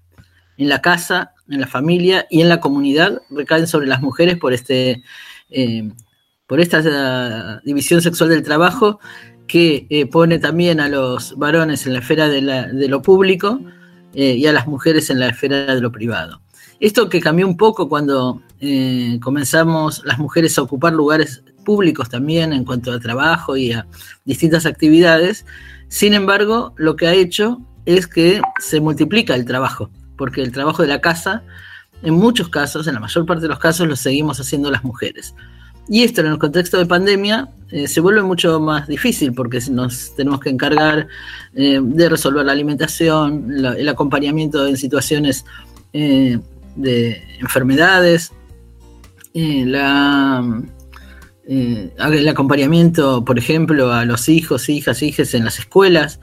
en 0.56 0.68
la 0.68 0.82
casa, 0.82 1.34
en 1.48 1.60
la 1.60 1.68
familia 1.68 2.26
y 2.28 2.40
en 2.40 2.48
la 2.48 2.58
comunidad 2.58 3.22
recaen 3.30 3.68
sobre 3.68 3.86
las 3.86 4.02
mujeres 4.02 4.36
por 4.36 4.52
este 4.52 5.02
eh, 5.50 5.92
por 6.48 6.60
esta 6.60 7.60
división 7.62 8.00
sexual 8.00 8.30
del 8.30 8.42
trabajo 8.42 9.00
que 9.46 9.86
eh, 9.90 10.06
pone 10.06 10.38
también 10.38 10.80
a 10.80 10.88
los 10.88 11.36
varones 11.36 11.86
en 11.86 11.92
la 11.92 11.98
esfera 12.00 12.28
de, 12.28 12.40
de 12.40 12.88
lo 12.88 13.02
público 13.02 13.60
eh, 14.20 14.34
y 14.34 14.48
a 14.48 14.52
las 14.52 14.66
mujeres 14.66 15.10
en 15.10 15.20
la 15.20 15.28
esfera 15.28 15.76
de 15.76 15.80
lo 15.80 15.92
privado. 15.92 16.40
Esto 16.80 17.08
que 17.08 17.20
cambió 17.20 17.46
un 17.46 17.56
poco 17.56 17.88
cuando 17.88 18.42
eh, 18.58 19.20
comenzamos 19.22 20.02
las 20.04 20.18
mujeres 20.18 20.58
a 20.58 20.62
ocupar 20.62 20.92
lugares 20.92 21.44
públicos 21.64 22.08
también 22.08 22.52
en 22.52 22.64
cuanto 22.64 22.90
a 22.90 22.98
trabajo 22.98 23.56
y 23.56 23.70
a 23.70 23.86
distintas 24.24 24.66
actividades, 24.66 25.46
sin 25.86 26.14
embargo, 26.14 26.74
lo 26.76 26.96
que 26.96 27.06
ha 27.06 27.14
hecho 27.14 27.60
es 27.86 28.08
que 28.08 28.42
se 28.58 28.80
multiplica 28.80 29.36
el 29.36 29.44
trabajo, 29.44 29.88
porque 30.16 30.42
el 30.42 30.50
trabajo 30.50 30.82
de 30.82 30.88
la 30.88 31.00
casa, 31.00 31.44
en 32.02 32.14
muchos 32.14 32.48
casos, 32.48 32.88
en 32.88 32.94
la 32.94 33.00
mayor 33.00 33.24
parte 33.24 33.42
de 33.42 33.48
los 33.48 33.60
casos, 33.60 33.86
lo 33.86 33.94
seguimos 33.94 34.40
haciendo 34.40 34.68
las 34.72 34.82
mujeres. 34.82 35.32
Y 35.88 36.02
esto 36.02 36.20
en 36.20 36.26
el 36.26 36.38
contexto 36.38 36.76
de 36.78 36.86
pandemia 36.86 37.48
eh, 37.70 37.88
se 37.88 38.00
vuelve 38.00 38.22
mucho 38.22 38.60
más 38.60 38.86
difícil 38.86 39.32
porque 39.32 39.60
nos 39.70 40.14
tenemos 40.14 40.40
que 40.40 40.50
encargar 40.50 41.08
eh, 41.54 41.80
de 41.82 42.08
resolver 42.08 42.44
la 42.44 42.52
alimentación, 42.52 43.50
el 43.50 43.88
acompañamiento 43.88 44.66
en 44.66 44.76
situaciones 44.76 45.44
eh, 45.92 46.38
de 46.76 47.22
enfermedades, 47.40 48.32
el 49.34 49.74
acompañamiento, 52.28 53.24
por 53.24 53.38
ejemplo, 53.38 53.92
a 53.92 54.04
los 54.04 54.28
hijos, 54.28 54.68
hijas, 54.68 55.02
hijas 55.02 55.32
en 55.34 55.44
las 55.44 55.58
escuelas 55.58 56.20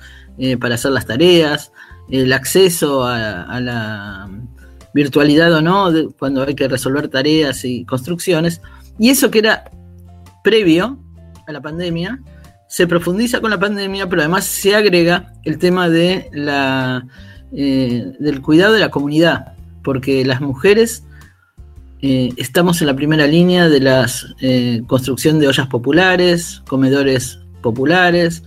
para 0.60 0.76
hacer 0.76 0.92
las 0.92 1.06
tareas, 1.06 1.72
el 2.10 2.34
acceso 2.34 3.06
a, 3.06 3.60
la 3.62 4.30
virtualidad 4.94 5.54
o 5.54 5.62
no, 5.62 5.92
cuando 6.20 6.44
hay 6.44 6.56
que 6.56 6.68
resolver 6.68 7.08
tareas 7.08 7.64
y 7.64 7.86
construcciones. 7.86 8.62
Y 8.98 9.10
eso 9.10 9.30
que 9.32 9.40
era 9.40 9.72
previo 10.44 11.00
a 11.48 11.52
la 11.52 11.62
pandemia, 11.62 12.22
se 12.68 12.88
profundiza 12.88 13.42
con 13.42 13.52
la 13.52 13.60
pandemia, 13.60 14.10
pero 14.10 14.22
además 14.22 14.46
se 14.46 14.76
agrega 14.76 15.34
el 15.44 15.58
tema 15.58 15.90
de 15.90 16.30
la, 16.34 17.06
eh, 17.54 18.14
del 18.20 18.42
cuidado 18.42 18.74
de 18.74 18.80
la 18.80 18.90
comunidad, 18.90 19.54
porque 19.84 20.26
las 20.26 20.42
mujeres 20.42 21.04
eh, 22.02 22.32
estamos 22.38 22.82
en 22.82 22.88
la 22.88 22.96
primera 22.96 23.28
línea 23.28 23.70
de 23.70 23.80
la 23.80 24.08
eh, 24.42 24.82
construcción 24.88 25.40
de 25.40 25.48
ollas 25.48 25.68
populares, 25.68 26.62
comedores 26.68 27.40
populares, 27.62 28.44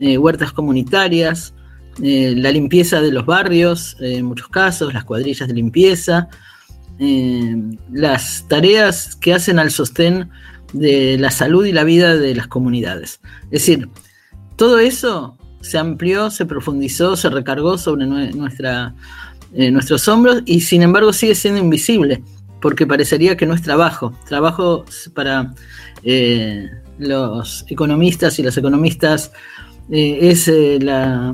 huertas 0.00 0.52
comunitarias, 0.52 1.54
la 1.98 2.52
limpieza 2.52 3.00
de 3.00 3.10
los 3.10 3.26
barrios, 3.26 3.96
en 4.00 4.24
muchos 4.26 4.48
casos, 4.48 4.94
las 4.94 5.04
cuadrillas 5.04 5.48
de 5.48 5.54
limpieza, 5.54 6.28
eh, 6.98 7.56
las 7.92 8.46
tareas 8.48 9.14
que 9.16 9.34
hacen 9.34 9.58
al 9.58 9.70
sostén 9.70 10.30
de 10.72 11.16
la 11.18 11.30
salud 11.30 11.64
y 11.64 11.72
la 11.72 11.84
vida 11.84 12.16
de 12.16 12.34
las 12.34 12.48
comunidades. 12.48 13.20
Es 13.44 13.66
decir, 13.66 13.88
todo 14.56 14.78
eso 14.78 15.36
se 15.60 15.78
amplió, 15.78 16.30
se 16.30 16.46
profundizó, 16.46 17.16
se 17.16 17.30
recargó 17.30 17.78
sobre 17.78 18.06
nuestra, 18.06 18.94
eh, 19.54 19.70
nuestros 19.70 20.08
hombros 20.08 20.42
y 20.44 20.60
sin 20.60 20.82
embargo 20.82 21.12
sigue 21.12 21.34
siendo 21.34 21.60
invisible, 21.60 22.22
porque 22.60 22.86
parecería 22.86 23.36
que 23.36 23.46
no 23.46 23.54
es 23.54 23.62
trabajo. 23.62 24.12
Trabajo 24.26 24.84
para 25.14 25.54
eh, 26.02 26.68
los 26.98 27.64
economistas 27.68 28.38
y 28.38 28.42
las 28.42 28.56
economistas 28.56 29.32
es 29.90 30.48
la 30.82 31.32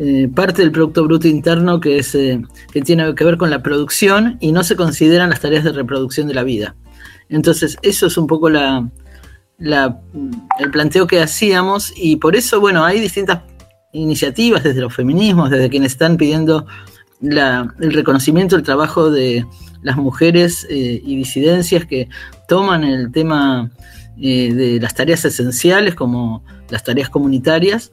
eh, 0.00 0.28
parte 0.32 0.62
del 0.62 0.70
Producto 0.70 1.02
Bruto 1.02 1.26
Interno 1.26 1.80
que, 1.80 1.98
es, 1.98 2.14
eh, 2.14 2.40
que 2.72 2.82
tiene 2.82 3.16
que 3.16 3.24
ver 3.24 3.36
con 3.36 3.50
la 3.50 3.64
producción 3.64 4.36
y 4.40 4.52
no 4.52 4.62
se 4.62 4.76
consideran 4.76 5.28
las 5.28 5.40
tareas 5.40 5.64
de 5.64 5.72
reproducción 5.72 6.28
de 6.28 6.34
la 6.34 6.44
vida. 6.44 6.76
Entonces, 7.28 7.76
eso 7.82 8.06
es 8.06 8.16
un 8.16 8.28
poco 8.28 8.48
la, 8.48 8.88
el 9.58 10.70
planteo 10.70 11.08
que 11.08 11.20
hacíamos 11.20 11.92
y 11.96 12.14
por 12.14 12.36
eso, 12.36 12.60
bueno, 12.60 12.84
hay 12.84 13.00
distintas 13.00 13.40
iniciativas 13.92 14.62
desde 14.62 14.82
los 14.82 14.94
feminismos, 14.94 15.50
desde 15.50 15.68
quienes 15.68 15.92
están 15.92 16.16
pidiendo 16.16 16.64
el 17.20 17.92
reconocimiento 17.92 18.54
del 18.54 18.64
trabajo 18.64 19.10
de 19.10 19.44
las 19.82 19.96
mujeres 19.96 20.64
eh, 20.70 21.02
y 21.04 21.16
disidencias 21.16 21.86
que 21.86 22.08
toman 22.46 22.84
el 22.84 23.10
tema 23.10 23.72
de 24.16 24.78
las 24.80 24.94
tareas 24.94 25.24
esenciales 25.24 25.96
como 25.96 26.44
las 26.70 26.84
tareas 26.84 27.08
comunitarias, 27.08 27.92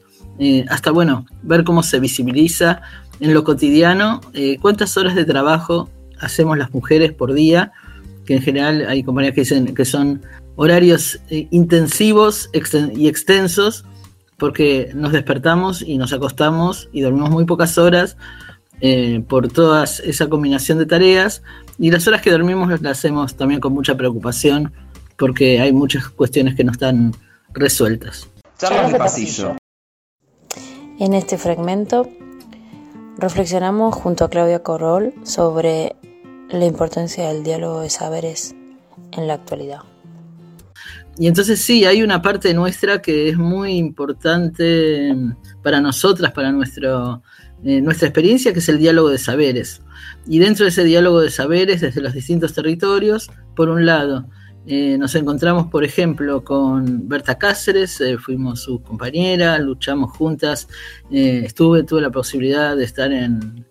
hasta 0.68 0.90
bueno, 0.90 1.26
ver 1.42 1.64
cómo 1.64 1.82
se 1.82 1.98
visibiliza 1.98 2.82
en 3.20 3.32
lo 3.32 3.44
cotidiano 3.44 4.20
cuántas 4.60 4.96
horas 4.96 5.14
de 5.14 5.24
trabajo 5.24 5.88
hacemos 6.20 6.58
las 6.58 6.72
mujeres 6.72 7.12
por 7.12 7.32
día, 7.32 7.72
que 8.26 8.34
en 8.34 8.42
general 8.42 8.86
hay 8.88 9.02
compañías 9.02 9.34
que 9.34 9.42
dicen 9.42 9.74
que 9.74 9.84
son 9.84 10.22
horarios 10.56 11.20
intensivos 11.30 12.50
y 12.94 13.08
extensos, 13.08 13.84
porque 14.38 14.90
nos 14.94 15.12
despertamos 15.12 15.82
y 15.82 15.98
nos 15.98 16.12
acostamos 16.12 16.88
y 16.92 17.00
dormimos 17.00 17.30
muy 17.30 17.44
pocas 17.44 17.78
horas 17.78 18.16
eh, 18.80 19.22
por 19.26 19.48
toda 19.48 19.84
esa 19.84 20.28
combinación 20.28 20.78
de 20.78 20.86
tareas 20.86 21.42
y 21.78 21.90
las 21.90 22.06
horas 22.06 22.20
que 22.20 22.30
dormimos 22.30 22.68
las 22.68 22.98
hacemos 22.98 23.36
también 23.36 23.60
con 23.60 23.72
mucha 23.72 23.96
preocupación 23.96 24.72
porque 25.16 25.60
hay 25.60 25.72
muchas 25.72 26.08
cuestiones 26.08 26.54
que 26.54 26.64
no 26.64 26.72
están 26.72 27.14
resueltas. 27.54 28.28
Charlas 28.58 28.92
de 28.92 28.98
pasillo. 28.98 29.56
En 30.98 31.12
este 31.12 31.36
fragmento 31.36 32.08
reflexionamos 33.18 33.94
junto 33.94 34.24
a 34.24 34.30
Claudia 34.30 34.62
Corrol 34.62 35.12
sobre 35.24 35.94
la 36.48 36.64
importancia 36.64 37.28
del 37.28 37.44
diálogo 37.44 37.80
de 37.80 37.90
saberes 37.90 38.54
en 39.12 39.26
la 39.26 39.34
actualidad. 39.34 39.80
Y 41.18 41.26
entonces 41.26 41.60
sí, 41.60 41.84
hay 41.84 42.02
una 42.02 42.22
parte 42.22 42.54
nuestra 42.54 43.02
que 43.02 43.28
es 43.28 43.36
muy 43.36 43.76
importante 43.76 45.14
para 45.62 45.82
nosotras, 45.82 46.32
para 46.32 46.50
nuestro, 46.50 47.22
eh, 47.62 47.82
nuestra 47.82 48.08
experiencia, 48.08 48.54
que 48.54 48.60
es 48.60 48.68
el 48.70 48.78
diálogo 48.78 49.10
de 49.10 49.18
saberes. 49.18 49.82
Y 50.26 50.38
dentro 50.38 50.64
de 50.64 50.70
ese 50.70 50.84
diálogo 50.84 51.20
de 51.20 51.30
saberes, 51.30 51.82
desde 51.82 52.00
los 52.00 52.14
distintos 52.14 52.54
territorios, 52.54 53.30
por 53.54 53.68
un 53.68 53.84
lado, 53.84 54.28
eh, 54.66 54.96
nos 54.98 55.14
encontramos, 55.14 55.68
por 55.68 55.84
ejemplo, 55.84 56.42
con 56.44 57.08
Berta 57.08 57.38
Cáceres, 57.38 58.00
eh, 58.00 58.18
fuimos 58.18 58.60
su 58.60 58.82
compañera, 58.82 59.58
luchamos 59.58 60.16
juntas, 60.16 60.68
estuve, 61.10 61.84
tuve 61.84 62.00
la 62.00 62.10
posibilidad 62.10 62.76
de 62.76 62.84
estar 62.84 63.12
en, 63.12 63.64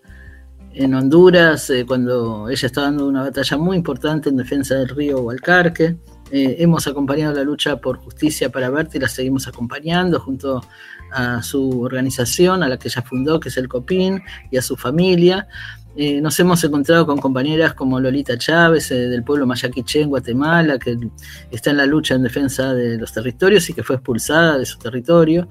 en 0.72 0.94
Honduras 0.94 1.72
cuando 1.86 2.48
ella 2.48 2.66
estaba 2.66 2.86
dando 2.86 3.06
una 3.08 3.22
batalla 3.22 3.56
muy 3.56 3.76
importante 3.76 4.28
en 4.28 4.36
defensa 4.36 4.74
del 4.74 4.88
río 4.88 5.20
Hualcarque. 5.20 5.96
Eh, 6.30 6.56
hemos 6.58 6.86
acompañado 6.88 7.34
la 7.34 7.44
lucha 7.44 7.76
por 7.76 7.98
justicia 7.98 8.50
para 8.50 8.68
Berta 8.68 8.96
y 8.96 9.00
la 9.00 9.08
seguimos 9.08 9.46
acompañando 9.46 10.18
junto 10.18 10.60
a 11.12 11.40
su 11.42 11.82
organización, 11.82 12.64
a 12.64 12.68
la 12.68 12.78
que 12.78 12.88
ella 12.88 13.02
fundó, 13.02 13.38
que 13.38 13.48
es 13.48 13.56
el 13.56 13.68
COPIN, 13.68 14.22
y 14.50 14.56
a 14.56 14.62
su 14.62 14.76
familia. 14.76 15.46
Eh, 15.96 16.20
nos 16.20 16.38
hemos 16.38 16.62
encontrado 16.62 17.06
con 17.06 17.18
compañeras 17.18 17.74
como 17.74 17.98
Lolita 17.98 18.36
Chávez, 18.36 18.90
eh, 18.90 19.08
del 19.08 19.24
pueblo 19.24 19.46
mayaquiche 19.46 20.02
en 20.02 20.10
Guatemala, 20.10 20.78
que 20.78 20.96
está 21.50 21.70
en 21.70 21.78
la 21.78 21.86
lucha 21.86 22.14
en 22.14 22.22
defensa 22.22 22.74
de 22.74 22.98
los 22.98 23.12
territorios 23.12 23.68
y 23.70 23.74
que 23.74 23.82
fue 23.82 23.96
expulsada 23.96 24.58
de 24.58 24.66
su 24.66 24.78
territorio. 24.78 25.48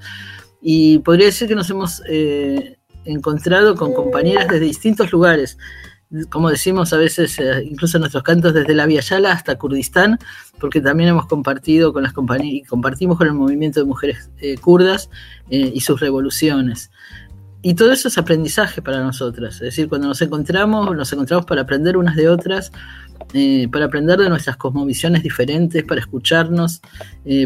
Y 0.62 1.00
podría 1.00 1.28
decir 1.28 1.48
que 1.48 1.56
nos 1.56 1.70
hemos 1.70 2.02
encontrado 3.06 3.76
con 3.76 3.94
compañeras 3.94 4.48
desde 4.48 4.66
distintos 4.66 5.12
lugares 5.12 5.58
como 6.30 6.50
decimos 6.50 6.94
a 6.94 6.98
veces, 6.98 7.38
eh, 7.40 7.64
incluso 7.66 7.98
en 7.98 8.02
nuestros 8.02 8.24
cantos 8.24 8.54
desde 8.54 8.74
la 8.74 8.86
Via 8.86 9.02
Yala 9.02 9.32
hasta 9.32 9.58
Kurdistán, 9.58 10.20
porque 10.60 10.82
también 10.82 11.10
hemos 11.10 11.26
compartido 11.26 11.94
con 11.94 12.04
las 12.04 12.14
compañías 12.14 12.54
y 12.54 12.64
compartimos 12.64 13.18
con 13.18 13.28
el 13.28 13.34
movimiento 13.34 13.80
de 13.80 13.86
mujeres 13.86 14.30
eh, 14.40 14.56
kurdas 14.58 15.10
eh, 15.50 15.72
y 15.74 15.82
sus 15.82 16.00
revoluciones. 16.00 16.92
Y 17.68 17.74
todo 17.74 17.92
eso 17.92 18.10
es 18.10 18.18
aprendizaje 18.20 18.80
para 18.84 19.02
nosotras, 19.02 19.56
es 19.56 19.62
decir, 19.62 19.90
cuando 19.90 20.08
nos 20.08 20.22
encontramos, 20.22 20.96
nos 20.96 21.12
encontramos 21.12 21.48
para 21.48 21.62
aprender 21.62 21.98
unas 21.98 22.16
de 22.16 22.30
otras, 22.30 22.72
para 23.72 23.86
aprender 23.86 24.20
de 24.20 24.30
nuestras 24.30 24.56
cosmovisiones 24.56 25.24
diferentes, 25.24 25.84
para 25.84 26.00
escucharnos, 26.00 26.80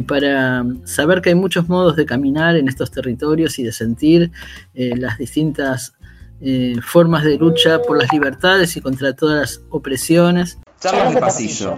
para 0.06 0.66
saber 0.84 1.22
que 1.22 1.30
hay 1.30 1.36
muchos 1.36 1.70
modos 1.70 1.96
de 1.96 2.06
caminar 2.06 2.58
en 2.58 2.68
estos 2.68 2.92
territorios 2.92 3.60
y 3.60 3.64
de 3.64 3.72
sentir 3.72 4.30
las 4.74 5.18
distintas 5.18 5.94
eh, 6.42 6.76
formas 6.82 7.24
de 7.24 7.38
lucha 7.38 7.82
por 7.82 7.98
las 7.98 8.12
libertades 8.12 8.76
y 8.76 8.82
contra 8.82 9.14
todas 9.14 9.40
las 9.40 9.62
opresiones. 9.70 10.58
Charlas 10.82 11.14
de 11.14 11.20
pasillo. 11.22 11.78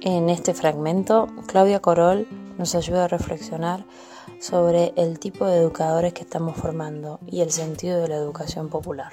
En 0.00 0.28
este 0.28 0.54
fragmento, 0.54 1.28
Claudia 1.46 1.78
Corol 1.78 2.26
nos 2.58 2.74
ayuda 2.74 3.04
a 3.04 3.08
reflexionar 3.08 3.84
sobre 4.40 4.92
el 4.96 5.18
tipo 5.18 5.46
de 5.46 5.58
educadores 5.58 6.12
que 6.12 6.22
estamos 6.22 6.56
formando 6.56 7.20
y 7.26 7.40
el 7.40 7.50
sentido 7.50 8.00
de 8.00 8.08
la 8.08 8.16
educación 8.16 8.68
popular. 8.68 9.12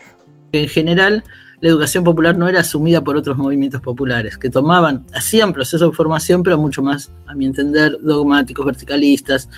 En 0.51 0.67
general, 0.67 1.23
la 1.61 1.69
educación 1.69 2.03
popular 2.03 2.37
no 2.37 2.47
era 2.47 2.61
asumida 2.61 3.03
por 3.03 3.17
otros 3.17 3.37
movimientos 3.37 3.81
populares, 3.81 4.37
que 4.37 4.49
tomaban, 4.49 5.05
hacían 5.13 5.53
procesos 5.53 5.89
de 5.89 5.95
formación, 5.95 6.43
pero 6.43 6.57
mucho 6.57 6.81
más, 6.81 7.11
a 7.27 7.33
mi 7.33 7.45
entender, 7.45 7.97
dogmáticos, 8.01 8.65
verticalistas, 8.65 9.49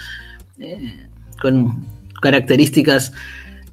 eh, 0.60 1.08
con 1.41 1.86
características 2.21 3.13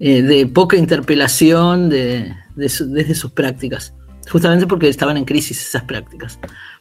eh, 0.00 0.22
de 0.22 0.46
poca 0.46 0.76
interpelación 0.76 1.88
de, 1.88 2.34
desde 2.56 3.14
sus 3.14 3.30
prácticas, 3.30 3.94
justamente 4.30 4.66
porque 4.66 4.88
estaban 4.88 5.16
en 5.16 5.24
crisis 5.24 5.60
esas 5.60 5.82
prácticas. 5.82 6.38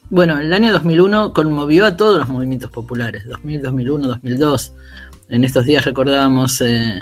Bueno, 0.09 0.39
el 0.39 0.53
año 0.53 0.71
2001 0.71 1.33
conmovió 1.33 1.85
a 1.85 1.97
todos 1.97 2.19
los 2.19 2.29
movimientos 2.29 2.69
populares, 2.69 3.25
2000, 3.25 3.61
2001, 3.61 4.07
2002. 4.07 4.73
En 5.29 5.43
estos 5.43 5.65
días 5.65 5.85
recordábamos 5.85 6.61
eh, 6.61 7.01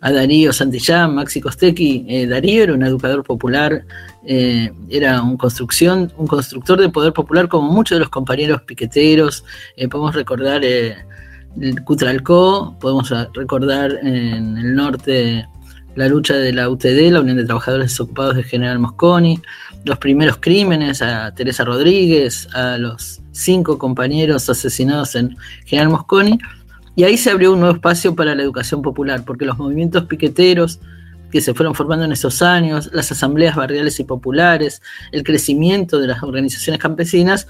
a 0.00 0.12
Darío 0.12 0.52
Santillán, 0.52 1.14
Maxi 1.14 1.40
Costecchi. 1.40 2.04
Eh, 2.08 2.26
Darío 2.26 2.62
era 2.62 2.74
un 2.74 2.82
educador 2.82 3.24
popular, 3.24 3.84
era 4.26 5.22
un, 5.22 5.36
construcción, 5.36 6.12
un 6.16 6.26
constructor 6.26 6.80
de 6.80 6.88
poder 6.88 7.12
popular 7.12 7.48
como 7.48 7.70
muchos 7.70 7.96
de 7.96 8.00
los 8.00 8.08
compañeros 8.10 8.62
piqueteros. 8.62 9.44
podemos 9.90 10.14
recordar 10.14 10.62
Cutralcó, 11.84 12.76
podemos 12.80 13.12
recordar 13.32 13.92
en 14.02 14.58
el 14.58 14.74
norte 14.74 15.46
la 15.96 16.08
lucha 16.08 16.34
de 16.34 16.52
la 16.52 16.68
UTD, 16.68 17.10
la 17.10 17.20
Unión 17.20 17.36
de 17.36 17.44
Trabajadores 17.44 17.90
Desocupados 17.90 18.36
de 18.36 18.42
General 18.42 18.78
Mosconi, 18.78 19.40
los 19.84 19.98
primeros 19.98 20.38
crímenes 20.40 21.02
a 21.02 21.32
Teresa 21.34 21.64
Rodríguez, 21.64 22.48
a 22.54 22.78
los 22.78 23.20
cinco 23.32 23.78
compañeros 23.78 24.48
asesinados 24.48 25.14
en 25.14 25.36
General 25.66 25.90
Mosconi, 25.90 26.38
y 26.96 27.04
ahí 27.04 27.16
se 27.16 27.30
abrió 27.30 27.52
un 27.52 27.60
nuevo 27.60 27.74
espacio 27.74 28.14
para 28.14 28.34
la 28.34 28.42
educación 28.42 28.82
popular, 28.82 29.24
porque 29.24 29.44
los 29.44 29.58
movimientos 29.58 30.04
piqueteros 30.04 30.80
que 31.30 31.40
se 31.40 31.52
fueron 31.52 31.74
formando 31.74 32.04
en 32.04 32.12
esos 32.12 32.42
años, 32.42 32.90
las 32.92 33.10
asambleas 33.10 33.56
barriales 33.56 33.98
y 33.98 34.04
populares, 34.04 34.80
el 35.10 35.24
crecimiento 35.24 35.98
de 35.98 36.06
las 36.06 36.22
organizaciones 36.22 36.80
campesinas, 36.80 37.48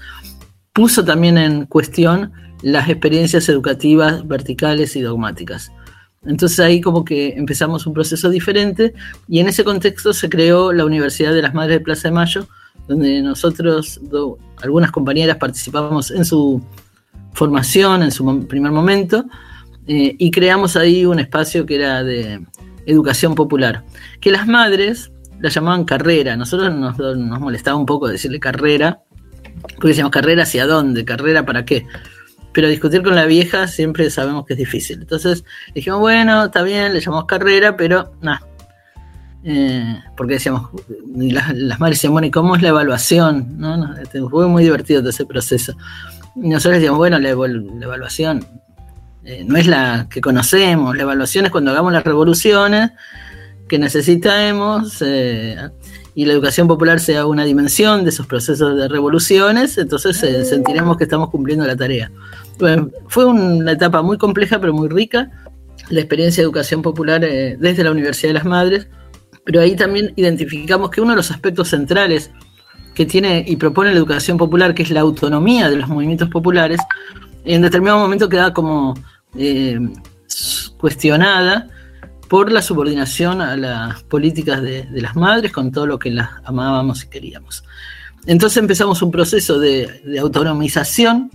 puso 0.73 1.05
también 1.05 1.37
en 1.37 1.65
cuestión 1.67 2.31
las 2.63 2.89
experiencias 2.89 3.47
educativas 3.47 4.27
verticales 4.27 4.95
y 4.95 5.01
dogmáticas. 5.01 5.71
Entonces 6.25 6.59
ahí 6.59 6.81
como 6.81 7.05
que 7.05 7.33
empezamos 7.37 7.85
un 7.85 7.93
proceso 7.93 8.29
diferente 8.29 8.93
y 9.27 9.39
en 9.39 9.47
ese 9.47 9.63
contexto 9.63 10.13
se 10.13 10.29
creó 10.29 10.71
la 10.71 10.85
Universidad 10.85 11.33
de 11.33 11.41
las 11.41 11.53
Madres 11.53 11.79
de 11.79 11.83
Plaza 11.83 12.07
de 12.07 12.13
Mayo, 12.15 12.47
donde 12.87 13.21
nosotros, 13.21 13.99
algunas 14.61 14.91
compañeras 14.91 15.37
participamos 15.37 16.11
en 16.11 16.25
su 16.25 16.63
formación, 17.33 18.03
en 18.03 18.11
su 18.11 18.47
primer 18.47 18.71
momento, 18.71 19.25
eh, 19.87 20.15
y 20.17 20.31
creamos 20.31 20.75
ahí 20.75 21.05
un 21.05 21.19
espacio 21.19 21.65
que 21.65 21.75
era 21.75 22.03
de 22.03 22.41
educación 22.85 23.35
popular, 23.35 23.83
que 24.19 24.31
las 24.31 24.47
madres 24.47 25.11
la 25.39 25.49
llamaban 25.49 25.83
carrera, 25.83 26.35
nosotros 26.37 26.73
nos, 26.73 26.97
nos 26.97 27.39
molestaba 27.39 27.77
un 27.77 27.85
poco 27.85 28.07
decirle 28.07 28.39
carrera, 28.39 29.01
porque 29.75 29.89
decíamos 29.89 30.11
carrera 30.11 30.43
hacia 30.43 30.65
dónde, 30.65 31.05
carrera 31.05 31.45
para 31.45 31.65
qué 31.65 31.85
pero 32.55 32.69
discutir 32.69 33.03
con 33.03 33.15
la 33.15 33.25
vieja 33.25 33.67
siempre 33.67 34.09
sabemos 34.09 34.45
que 34.45 34.53
es 34.53 34.59
difícil. 34.59 35.01
Entonces 35.01 35.43
dijimos, 35.75 35.99
bueno, 35.99 36.45
está 36.45 36.63
bien, 36.63 36.93
le 36.93 37.01
llamamos 37.01 37.25
carrera, 37.25 37.75
pero 37.75 38.13
nada. 38.21 38.41
Eh, 39.43 39.99
porque 40.15 40.35
decíamos, 40.35 40.69
las, 41.13 41.79
madres 41.81 41.97
decían, 41.97 42.13
bueno, 42.13 42.27
¿y 42.27 42.31
cómo 42.31 42.55
es 42.55 42.61
la 42.61 42.69
evaluación? 42.69 43.57
¿No? 43.57 43.93
Este, 43.97 44.21
fue 44.21 44.47
muy 44.47 44.63
divertido 44.63 45.01
todo 45.01 45.09
ese 45.09 45.25
proceso. 45.25 45.75
Y 46.37 46.47
nosotros 46.47 46.75
decíamos, 46.75 46.97
bueno, 46.97 47.19
la, 47.19 47.29
evaluación 47.29 48.47
eh, 49.25 49.43
no 49.45 49.57
es 49.57 49.67
la 49.67 50.07
que 50.09 50.21
conocemos, 50.21 50.95
la 50.95 51.03
evaluación 51.03 51.45
es 51.45 51.51
cuando 51.51 51.71
hagamos 51.71 51.91
las 51.91 52.05
revoluciones 52.05 52.91
que 53.67 53.77
necesitamos 53.79 55.01
eh, 55.01 55.57
y 56.13 56.25
la 56.25 56.31
educación 56.31 56.69
popular 56.69 57.01
sea 57.01 57.25
una 57.25 57.43
dimensión 57.43 58.05
de 58.05 58.11
esos 58.11 58.27
procesos 58.27 58.77
de 58.77 58.87
revoluciones, 58.87 59.77
entonces 59.77 60.17
sentiremos 60.47 60.95
que 60.97 61.03
estamos 61.03 61.29
cumpliendo 61.29 61.65
la 61.65 61.75
tarea 61.75 62.11
fue 63.07 63.25
una 63.25 63.71
etapa 63.71 64.01
muy 64.01 64.17
compleja 64.17 64.59
pero 64.59 64.73
muy 64.73 64.89
rica, 64.89 65.31
la 65.89 65.99
experiencia 65.99 66.41
de 66.41 66.45
educación 66.45 66.81
popular 66.81 67.23
eh, 67.23 67.57
desde 67.59 67.83
la 67.83 67.91
Universidad 67.91 68.29
de 68.29 68.33
las 68.35 68.45
Madres, 68.45 68.87
pero 69.43 69.61
ahí 69.61 69.75
también 69.75 70.13
identificamos 70.15 70.89
que 70.89 71.01
uno 71.01 71.11
de 71.11 71.17
los 71.17 71.31
aspectos 71.31 71.69
centrales 71.69 72.31
que 72.93 73.05
tiene 73.05 73.43
y 73.45 73.57
propone 73.57 73.91
la 73.91 73.97
educación 73.97 74.37
popular, 74.37 74.73
que 74.73 74.83
es 74.83 74.89
la 74.89 75.01
autonomía 75.01 75.69
de 75.69 75.75
los 75.75 75.87
movimientos 75.87 76.29
populares, 76.29 76.79
en 77.43 77.61
determinado 77.61 77.99
momento 77.99 78.27
queda 78.27 78.53
como 78.53 78.95
eh, 79.37 79.79
cuestionada 80.77 81.67
por 82.27 82.51
la 82.51 82.61
subordinación 82.61 83.41
a 83.41 83.55
las 83.55 84.03
políticas 84.03 84.61
de, 84.61 84.87
las 84.91 85.15
madres 85.15 85.51
con 85.51 85.71
todo 85.71 85.85
lo 85.85 85.99
que 85.99 86.09
las 86.09 86.29
amábamos 86.43 87.03
y 87.03 87.07
queríamos. 87.07 87.63
Entonces 88.25 88.57
empezamos 88.57 89.01
un 89.01 89.11
proceso 89.11 89.59
de, 89.59 90.19
autonomización, 90.19 91.29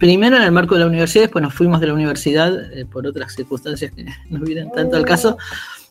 primero 0.00 0.36
en 0.38 0.42
el 0.42 0.50
marco 0.50 0.74
de 0.74 0.80
la 0.80 0.86
universidad, 0.86 1.24
después 1.24 1.42
nos 1.42 1.54
fuimos 1.54 1.78
de 1.78 1.86
la 1.86 1.94
universidad 1.94 2.72
eh, 2.72 2.86
por 2.86 3.06
otras 3.06 3.34
circunstancias 3.34 3.92
que 3.94 4.06
no 4.30 4.40
vienen 4.40 4.72
tanto 4.72 4.96
al 4.96 5.04
caso, 5.04 5.36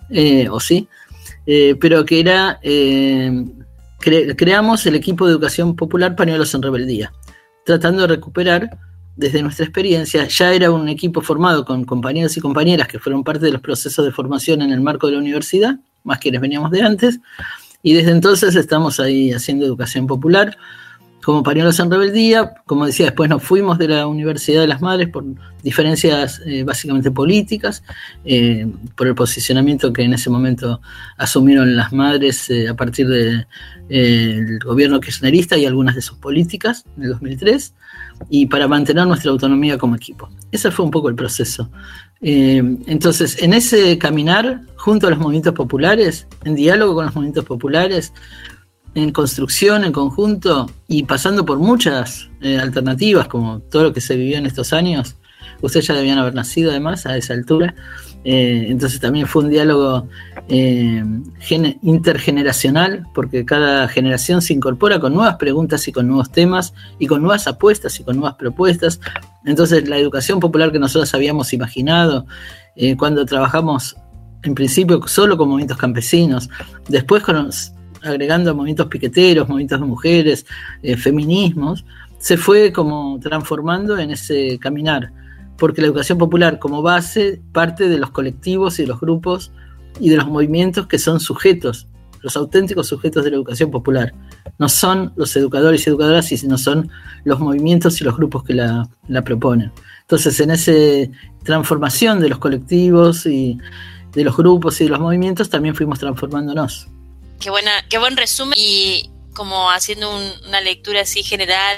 eh, 0.09 0.49
o 0.49 0.59
sí, 0.59 0.89
eh, 1.45 1.75
pero 1.79 2.03
que 2.03 2.19
era, 2.19 2.59
creamos 4.35 4.85
el 4.85 4.95
equipo 4.95 5.25
de 5.25 5.31
educación 5.31 5.75
popular 5.75 6.15
Pañuelos 6.15 6.53
en 6.55 6.63
Rebeldía, 6.63 7.13
tratando 7.63 8.01
de 8.01 8.07
recuperar 8.07 8.69
desde 9.15 9.43
nuestra 9.43 9.65
experiencia, 9.65 10.27
ya 10.27 10.53
era 10.53 10.71
un 10.71 10.89
equipo 10.89 11.21
formado 11.21 11.63
con 11.63 11.85
compañeros 11.85 12.35
y 12.35 12.41
compañeras 12.41 12.87
que 12.87 12.99
fueron 12.99 13.23
parte 13.23 13.45
de 13.45 13.51
los 13.51 13.61
procesos 13.61 14.03
de 14.03 14.11
formación 14.11 14.61
en 14.63 14.71
el 14.71 14.81
marco 14.81 15.07
de 15.07 15.13
la 15.13 15.19
universidad, 15.19 15.75
más 16.03 16.17
quienes 16.17 16.41
veníamos 16.41 16.71
de 16.71 16.81
antes, 16.81 17.19
y 17.83 17.93
desde 17.93 18.11
entonces 18.11 18.55
estamos 18.55 18.99
ahí 18.99 19.31
haciendo 19.31 19.65
educación 19.65 20.07
popular 20.07 20.57
como 21.23 21.43
pañuelos 21.43 21.79
en 21.79 21.91
rebeldía. 21.91 22.53
Como 22.65 22.85
decía, 22.85 23.07
después 23.07 23.29
nos 23.29 23.43
fuimos 23.43 23.77
de 23.77 23.87
la 23.87 24.07
Universidad 24.07 24.61
de 24.61 24.67
las 24.67 24.81
Madres 24.81 25.09
por 25.09 25.23
diferencias 25.63 26.41
eh, 26.45 26.63
básicamente 26.63 27.11
políticas, 27.11 27.83
eh, 28.25 28.67
por 28.95 29.07
el 29.07 29.15
posicionamiento 29.15 29.91
que 29.91 30.03
en 30.03 30.13
ese 30.13 30.29
momento 30.29 30.81
asumieron 31.17 31.75
las 31.75 31.91
madres 31.91 32.49
eh, 32.49 32.69
a 32.69 32.75
partir 32.75 33.07
del 33.07 34.59
gobierno 34.63 34.99
kirchnerista 34.99 35.57
y 35.57 35.65
algunas 35.65 35.95
de 35.95 36.01
sus 36.01 36.17
políticas 36.17 36.85
en 36.97 37.03
el 37.03 37.09
2003 37.09 37.73
y 38.29 38.45
para 38.45 38.67
mantener 38.67 39.07
nuestra 39.07 39.31
autonomía 39.31 39.77
como 39.77 39.95
equipo. 39.95 40.29
Ese 40.51 40.71
fue 40.71 40.85
un 40.85 40.91
poco 40.91 41.09
el 41.09 41.15
proceso. 41.15 41.69
Entonces, 42.21 43.41
en 43.41 43.53
ese 43.53 43.97
caminar, 43.97 44.61
junto 44.75 45.07
a 45.07 45.09
los 45.09 45.19
movimientos 45.19 45.53
populares, 45.53 46.27
en 46.43 46.53
diálogo 46.53 46.95
con 46.95 47.05
los 47.05 47.15
movimientos 47.15 47.45
populares, 47.45 48.13
en 48.95 49.11
construcción, 49.11 49.83
en 49.83 49.91
conjunto, 49.91 50.69
y 50.87 51.03
pasando 51.03 51.45
por 51.45 51.59
muchas 51.59 52.29
eh, 52.41 52.57
alternativas, 52.57 53.27
como 53.27 53.59
todo 53.59 53.83
lo 53.83 53.93
que 53.93 54.01
se 54.01 54.15
vivió 54.15 54.37
en 54.37 54.45
estos 54.45 54.73
años, 54.73 55.15
ustedes 55.61 55.87
ya 55.87 55.93
debían 55.93 56.17
haber 56.17 56.33
nacido 56.33 56.71
además 56.71 57.05
a 57.05 57.17
esa 57.17 57.33
altura, 57.33 57.75
eh, 58.23 58.65
entonces 58.67 58.99
también 58.99 59.27
fue 59.27 59.43
un 59.43 59.49
diálogo 59.49 60.07
eh, 60.49 61.03
intergeneracional, 61.81 63.05
porque 63.13 63.45
cada 63.45 63.87
generación 63.87 64.41
se 64.41 64.53
incorpora 64.53 64.99
con 64.99 65.13
nuevas 65.13 65.35
preguntas 65.37 65.87
y 65.87 65.91
con 65.91 66.07
nuevos 66.07 66.31
temas, 66.31 66.73
y 66.97 67.07
con 67.07 67.21
nuevas 67.21 67.47
apuestas 67.47 67.99
y 67.99 68.03
con 68.03 68.17
nuevas 68.17 68.35
propuestas. 68.35 68.99
Entonces 69.45 69.87
la 69.87 69.97
educación 69.97 70.39
popular 70.39 70.71
que 70.71 70.79
nosotros 70.79 71.13
habíamos 71.13 71.53
imaginado 71.53 72.25
cuando 72.97 73.25
trabajamos 73.25 73.97
en 74.43 74.55
principio 74.55 75.05
solo 75.05 75.37
con 75.37 75.49
movimientos 75.49 75.77
campesinos, 75.77 76.49
después 76.87 77.23
con, 77.23 77.51
agregando 78.03 78.55
movimientos 78.55 78.87
piqueteros, 78.87 79.47
movimientos 79.47 79.79
de 79.79 79.85
mujeres, 79.85 80.45
feminismos, 80.97 81.85
se 82.17 82.37
fue 82.37 82.71
como 82.71 83.19
transformando 83.21 83.97
en 83.97 84.11
ese 84.11 84.57
caminar 84.59 85.11
porque 85.59 85.81
la 85.81 85.87
educación 85.87 86.17
popular 86.17 86.57
como 86.57 86.81
base 86.81 87.41
parte 87.51 87.89
de 87.89 87.99
los 87.99 88.09
colectivos 88.11 88.79
y 88.79 88.83
de 88.83 88.87
los 88.87 88.99
grupos 88.99 89.51
y 89.99 90.09
de 90.09 90.17
los 90.17 90.27
movimientos 90.27 90.87
que 90.87 90.97
son 90.97 91.19
sujetos, 91.19 91.87
los 92.21 92.35
auténticos 92.37 92.87
sujetos 92.87 93.23
de 93.23 93.31
la 93.31 93.35
educación 93.35 93.69
popular. 93.69 94.13
No 94.57 94.69
son 94.69 95.13
los 95.15 95.35
educadores 95.35 95.85
y 95.85 95.89
educadoras, 95.89 96.27
sino 96.27 96.57
son 96.57 96.89
los 97.25 97.39
movimientos 97.39 97.99
y 97.99 98.03
los 98.05 98.15
grupos 98.15 98.43
que 98.43 98.53
la, 98.53 98.89
proponen. 99.23 99.71
Entonces, 100.01 100.39
en 100.39 100.51
esa 100.51 100.71
transformación 101.43 102.19
de 102.19 102.29
los 102.29 102.39
colectivos 102.39 103.25
y 103.25 103.57
de 104.13 104.23
los 104.23 104.35
grupos 104.35 104.79
y 104.81 104.85
de 104.85 104.89
los 104.91 104.99
movimientos, 104.99 105.49
también 105.49 105.75
fuimos 105.75 105.99
transformándonos. 105.99 106.89
Qué, 107.39 107.49
buena, 107.49 107.71
qué 107.89 107.97
buen 107.97 108.17
resumen 108.17 108.53
y 108.57 109.11
como 109.33 109.71
haciendo 109.71 110.11
una 110.45 110.59
lectura 110.59 111.01
así 111.01 111.23
general 111.23 111.77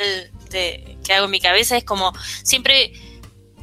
de, 0.49 0.97
que 1.03 1.13
hago 1.13 1.25
en 1.25 1.31
mi 1.31 1.39
cabeza, 1.39 1.77
es 1.77 1.83
como 1.83 2.13
siempre 2.43 2.93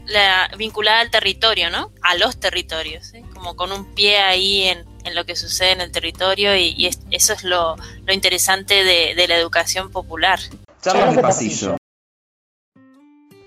la, 0.07 0.49
vinculada 0.57 1.01
al 1.01 1.11
territorio, 1.11 1.71
¿no? 1.71 1.93
A 2.03 2.17
los 2.17 2.39
territorios, 2.39 3.13
como 3.35 3.57
con 3.57 3.73
un 3.73 3.95
pie 3.95 4.19
ahí 4.19 4.63
en, 4.63 4.87
lo 5.15 5.25
que 5.25 5.37
sucede 5.37 5.73
en 5.73 5.81
el 5.81 5.91
territorio 5.91 6.55
y, 6.55 6.87
eso 7.11 7.33
es 7.33 7.43
lo, 7.43 7.77
interesante 8.13 8.85
de, 8.85 9.27
la 9.27 9.37
educación 9.37 9.91
popular. 9.91 10.39
Charlas 10.83 11.17
de 11.17 11.23
pasillo. 11.23 11.77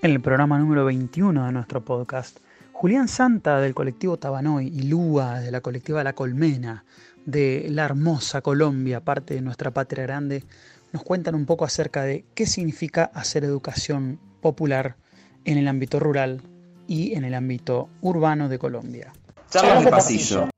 En 0.02 0.10
el 0.10 0.20
programa 0.20 0.58
número 0.58 0.84
21 0.84 1.46
de 1.46 1.52
nuestro 1.52 1.84
podcast, 1.84 2.38
Julián 2.72 3.06
Santa 3.06 3.60
del 3.60 3.74
colectivo 3.74 4.16
Tabanoy 4.16 4.66
y 4.66 4.82
Lúa 4.82 5.38
de 5.38 5.52
la 5.52 5.60
colectiva 5.60 6.02
La 6.02 6.14
Colmena 6.14 6.84
de 7.24 7.66
la 7.68 7.84
hermosa 7.84 8.40
Colombia, 8.40 9.00
parte 9.00 9.34
de 9.34 9.40
nuestra 9.42 9.70
patria 9.70 10.04
grande, 10.04 10.44
nos 10.92 11.02
cuentan 11.02 11.34
un 11.34 11.46
poco 11.46 11.64
acerca 11.64 12.02
de 12.02 12.24
qué 12.34 12.46
significa 12.46 13.10
hacer 13.14 13.44
educación 13.44 14.20
popular 14.40 14.96
en 15.44 15.58
el 15.58 15.68
ámbito 15.68 15.98
rural 15.98 16.42
y 16.86 17.14
en 17.14 17.24
el 17.24 17.34
ámbito 17.34 17.88
urbano 18.00 18.48
de 18.48 18.58
Colombia. 18.58 19.12
Charlas 19.50 19.84
de 19.84 19.90
pasillo. 19.90 20.48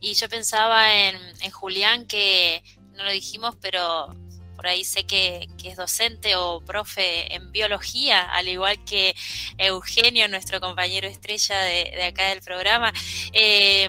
Y 0.00 0.14
yo 0.14 0.28
pensaba 0.28 0.94
en, 0.94 1.16
Julián, 1.50 2.06
que 2.06 2.62
no 2.96 3.04
lo 3.04 3.10
dijimos, 3.10 3.56
pero 3.60 4.14
por 4.54 4.66
ahí 4.66 4.84
sé 4.84 5.04
que, 5.04 5.48
es 5.64 5.76
docente 5.76 6.36
o 6.36 6.60
profe 6.60 7.34
en 7.34 7.50
biología, 7.52 8.22
al 8.22 8.48
igual 8.48 8.82
que 8.84 9.14
Eugenio, 9.58 10.28
nuestro 10.28 10.60
compañero 10.60 11.08
estrella 11.08 11.58
de, 11.58 12.04
acá 12.04 12.28
del 12.28 12.40
programa. 12.40 12.92
Eh, 13.32 13.88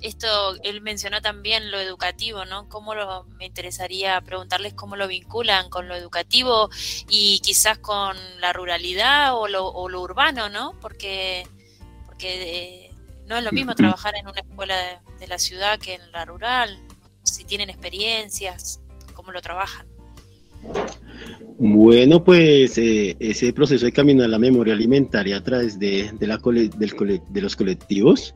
esto, 0.00 0.28
él 0.62 0.80
mencionó 0.82 1.20
también 1.22 1.70
lo 1.70 1.78
educativo, 1.78 2.44
¿no? 2.44 2.68
¿Cómo 2.68 2.94
lo, 2.94 3.24
me 3.38 3.46
interesaría 3.46 4.20
preguntarles 4.20 4.74
cómo 4.74 4.96
lo 4.96 5.08
vinculan 5.08 5.70
con 5.70 5.88
lo 5.88 5.94
educativo 5.94 6.68
y 7.08 7.40
quizás 7.40 7.78
con 7.78 8.16
la 8.40 8.52
ruralidad 8.52 9.34
o 9.34 9.48
lo, 9.48 9.72
urbano, 10.00 10.48
¿no? 10.48 10.74
Porque, 10.80 11.46
porque 12.04 12.86
eh, 12.86 12.90
no 13.26 13.36
es 13.36 13.44
lo 13.44 13.52
mismo 13.52 13.74
trabajar 13.74 14.14
en 14.16 14.28
una 14.28 14.40
escuela 14.40 15.02
de, 15.18 15.26
la 15.26 15.38
ciudad 15.38 15.78
que 15.78 15.94
en 15.94 16.12
la 16.12 16.24
rural. 16.24 16.78
Si 17.22 17.44
tienen 17.44 17.70
experiencias, 17.70 18.80
¿cómo 19.14 19.32
lo 19.32 19.40
trabajan? 19.40 19.86
Bueno, 21.58 22.22
pues 22.22 22.76
eh, 22.78 23.16
ese 23.18 23.52
proceso 23.52 23.86
de 23.86 23.92
caminar 23.92 24.28
la 24.28 24.38
memoria 24.38 24.74
alimentaria 24.74 25.38
a 25.38 25.42
través 25.42 25.78
de, 25.78 26.12
la 26.20 26.38
de 26.38 27.40
los 27.40 27.56
colectivos 27.56 28.34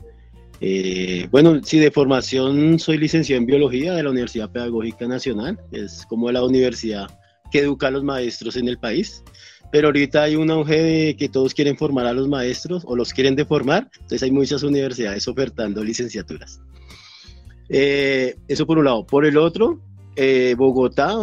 eh, 0.61 1.27
bueno, 1.31 1.61
sí, 1.64 1.79
de 1.79 1.90
formación 1.90 2.79
soy 2.79 2.99
licenciado 2.99 3.40
en 3.40 3.46
biología 3.46 3.94
de 3.94 4.03
la 4.03 4.11
Universidad 4.11 4.51
Pedagógica 4.51 5.09
Nacional, 5.09 5.59
es 5.73 6.05
como 6.07 6.31
la 6.31 6.44
universidad 6.44 7.09
que 7.51 7.61
educa 7.61 7.88
a 7.88 7.90
los 7.90 8.05
maestros 8.05 8.57
en 8.57 8.68
el 8.68 8.79
país. 8.79 9.23
Pero 9.73 9.88
ahorita 9.88 10.25
hay 10.25 10.37
un 10.37 10.51
auge 10.51 10.83
de 10.83 11.16
que 11.16 11.29
todos 11.29 11.55
quieren 11.55 11.77
formar 11.77 12.07
a 12.07 12.12
los 12.12 12.29
maestros 12.29 12.83
o 12.87 12.96
los 12.96 13.12
quieren 13.12 13.37
deformar, 13.37 13.88
entonces 13.94 14.25
hay 14.25 14.33
muchas 14.33 14.62
universidades 14.64 15.29
ofertando 15.29 15.83
licenciaturas. 15.83 16.61
Eh, 17.68 18.35
eso 18.49 18.66
por 18.66 18.79
un 18.79 18.85
lado. 18.85 19.07
Por 19.07 19.25
el 19.25 19.38
otro, 19.38 19.81
eh, 20.16 20.57
Bogotá, 20.59 21.14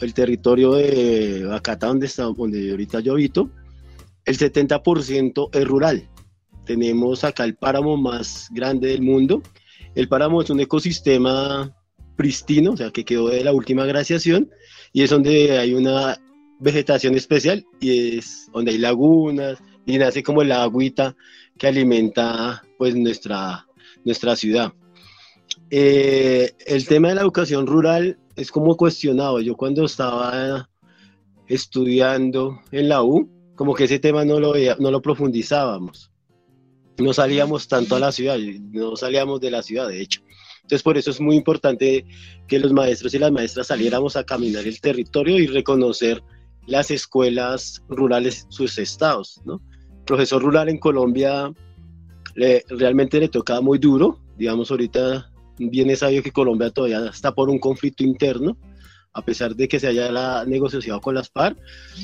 el 0.00 0.14
territorio 0.14 0.74
de 0.74 1.44
Bacata, 1.46 1.88
donde, 1.88 2.08
donde 2.16 2.70
ahorita 2.70 3.00
yo 3.00 3.14
habito, 3.14 3.50
el 4.24 4.38
70% 4.38 5.50
es 5.52 5.64
rural 5.66 6.08
tenemos 6.66 7.24
acá 7.24 7.44
el 7.44 7.54
páramo 7.54 7.96
más 7.96 8.48
grande 8.50 8.88
del 8.88 9.00
mundo. 9.00 9.42
El 9.94 10.08
páramo 10.08 10.42
es 10.42 10.50
un 10.50 10.60
ecosistema 10.60 11.74
pristino, 12.16 12.72
o 12.72 12.76
sea, 12.76 12.90
que 12.90 13.04
quedó 13.04 13.28
de 13.28 13.44
la 13.44 13.52
última 13.52 13.86
glaciación, 13.86 14.50
y 14.92 15.02
es 15.02 15.10
donde 15.10 15.58
hay 15.58 15.72
una 15.72 16.20
vegetación 16.58 17.14
especial, 17.14 17.64
y 17.80 18.18
es 18.18 18.50
donde 18.52 18.72
hay 18.72 18.78
lagunas, 18.78 19.58
y 19.86 19.96
nace 19.96 20.22
como 20.22 20.42
la 20.42 20.62
agüita 20.62 21.16
que 21.56 21.68
alimenta 21.68 22.62
pues 22.76 22.94
nuestra, 22.94 23.66
nuestra 24.04 24.36
ciudad. 24.36 24.72
Eh, 25.70 26.52
el 26.66 26.86
tema 26.86 27.08
de 27.08 27.14
la 27.14 27.22
educación 27.22 27.66
rural 27.66 28.18
es 28.34 28.50
como 28.50 28.76
cuestionado. 28.76 29.40
Yo 29.40 29.56
cuando 29.56 29.84
estaba 29.84 30.68
estudiando 31.46 32.60
en 32.72 32.88
la 32.88 33.02
U, 33.02 33.30
como 33.54 33.74
que 33.74 33.84
ese 33.84 33.98
tema 33.98 34.24
no 34.24 34.40
lo, 34.40 34.54
no 34.78 34.90
lo 34.90 35.00
profundizábamos 35.00 36.10
no 36.98 37.12
salíamos 37.12 37.68
tanto 37.68 37.96
a 37.96 38.00
la 38.00 38.12
ciudad, 38.12 38.38
no 38.38 38.96
salíamos 38.96 39.40
de 39.40 39.50
la 39.50 39.62
ciudad, 39.62 39.88
de 39.88 40.00
hecho. 40.00 40.22
Entonces, 40.62 40.82
por 40.82 40.98
eso 40.98 41.10
es 41.10 41.20
muy 41.20 41.36
importante 41.36 42.04
que 42.48 42.58
los 42.58 42.72
maestros 42.72 43.14
y 43.14 43.18
las 43.18 43.30
maestras 43.30 43.68
saliéramos 43.68 44.16
a 44.16 44.24
caminar 44.24 44.66
el 44.66 44.80
territorio 44.80 45.38
y 45.38 45.46
reconocer 45.46 46.22
las 46.66 46.90
escuelas 46.90 47.82
rurales, 47.88 48.46
sus 48.48 48.76
estados, 48.78 49.40
¿no? 49.44 49.62
profesor 50.04 50.42
rural 50.42 50.68
en 50.68 50.78
Colombia 50.78 51.52
realmente 52.68 53.18
le 53.18 53.28
tocaba 53.28 53.60
muy 53.60 53.78
duro, 53.78 54.20
digamos, 54.36 54.70
ahorita 54.70 55.32
viene 55.58 55.96
sabio 55.96 56.22
que 56.22 56.30
Colombia 56.30 56.70
todavía 56.70 57.06
está 57.06 57.34
por 57.34 57.48
un 57.48 57.58
conflicto 57.58 58.04
interno, 58.04 58.56
a 59.12 59.22
pesar 59.24 59.56
de 59.56 59.68
que 59.68 59.80
se 59.80 59.88
haya 59.88 60.12
la 60.12 60.44
negociado 60.44 61.00
con 61.00 61.14
las 61.14 61.30
FARC, 61.30 61.56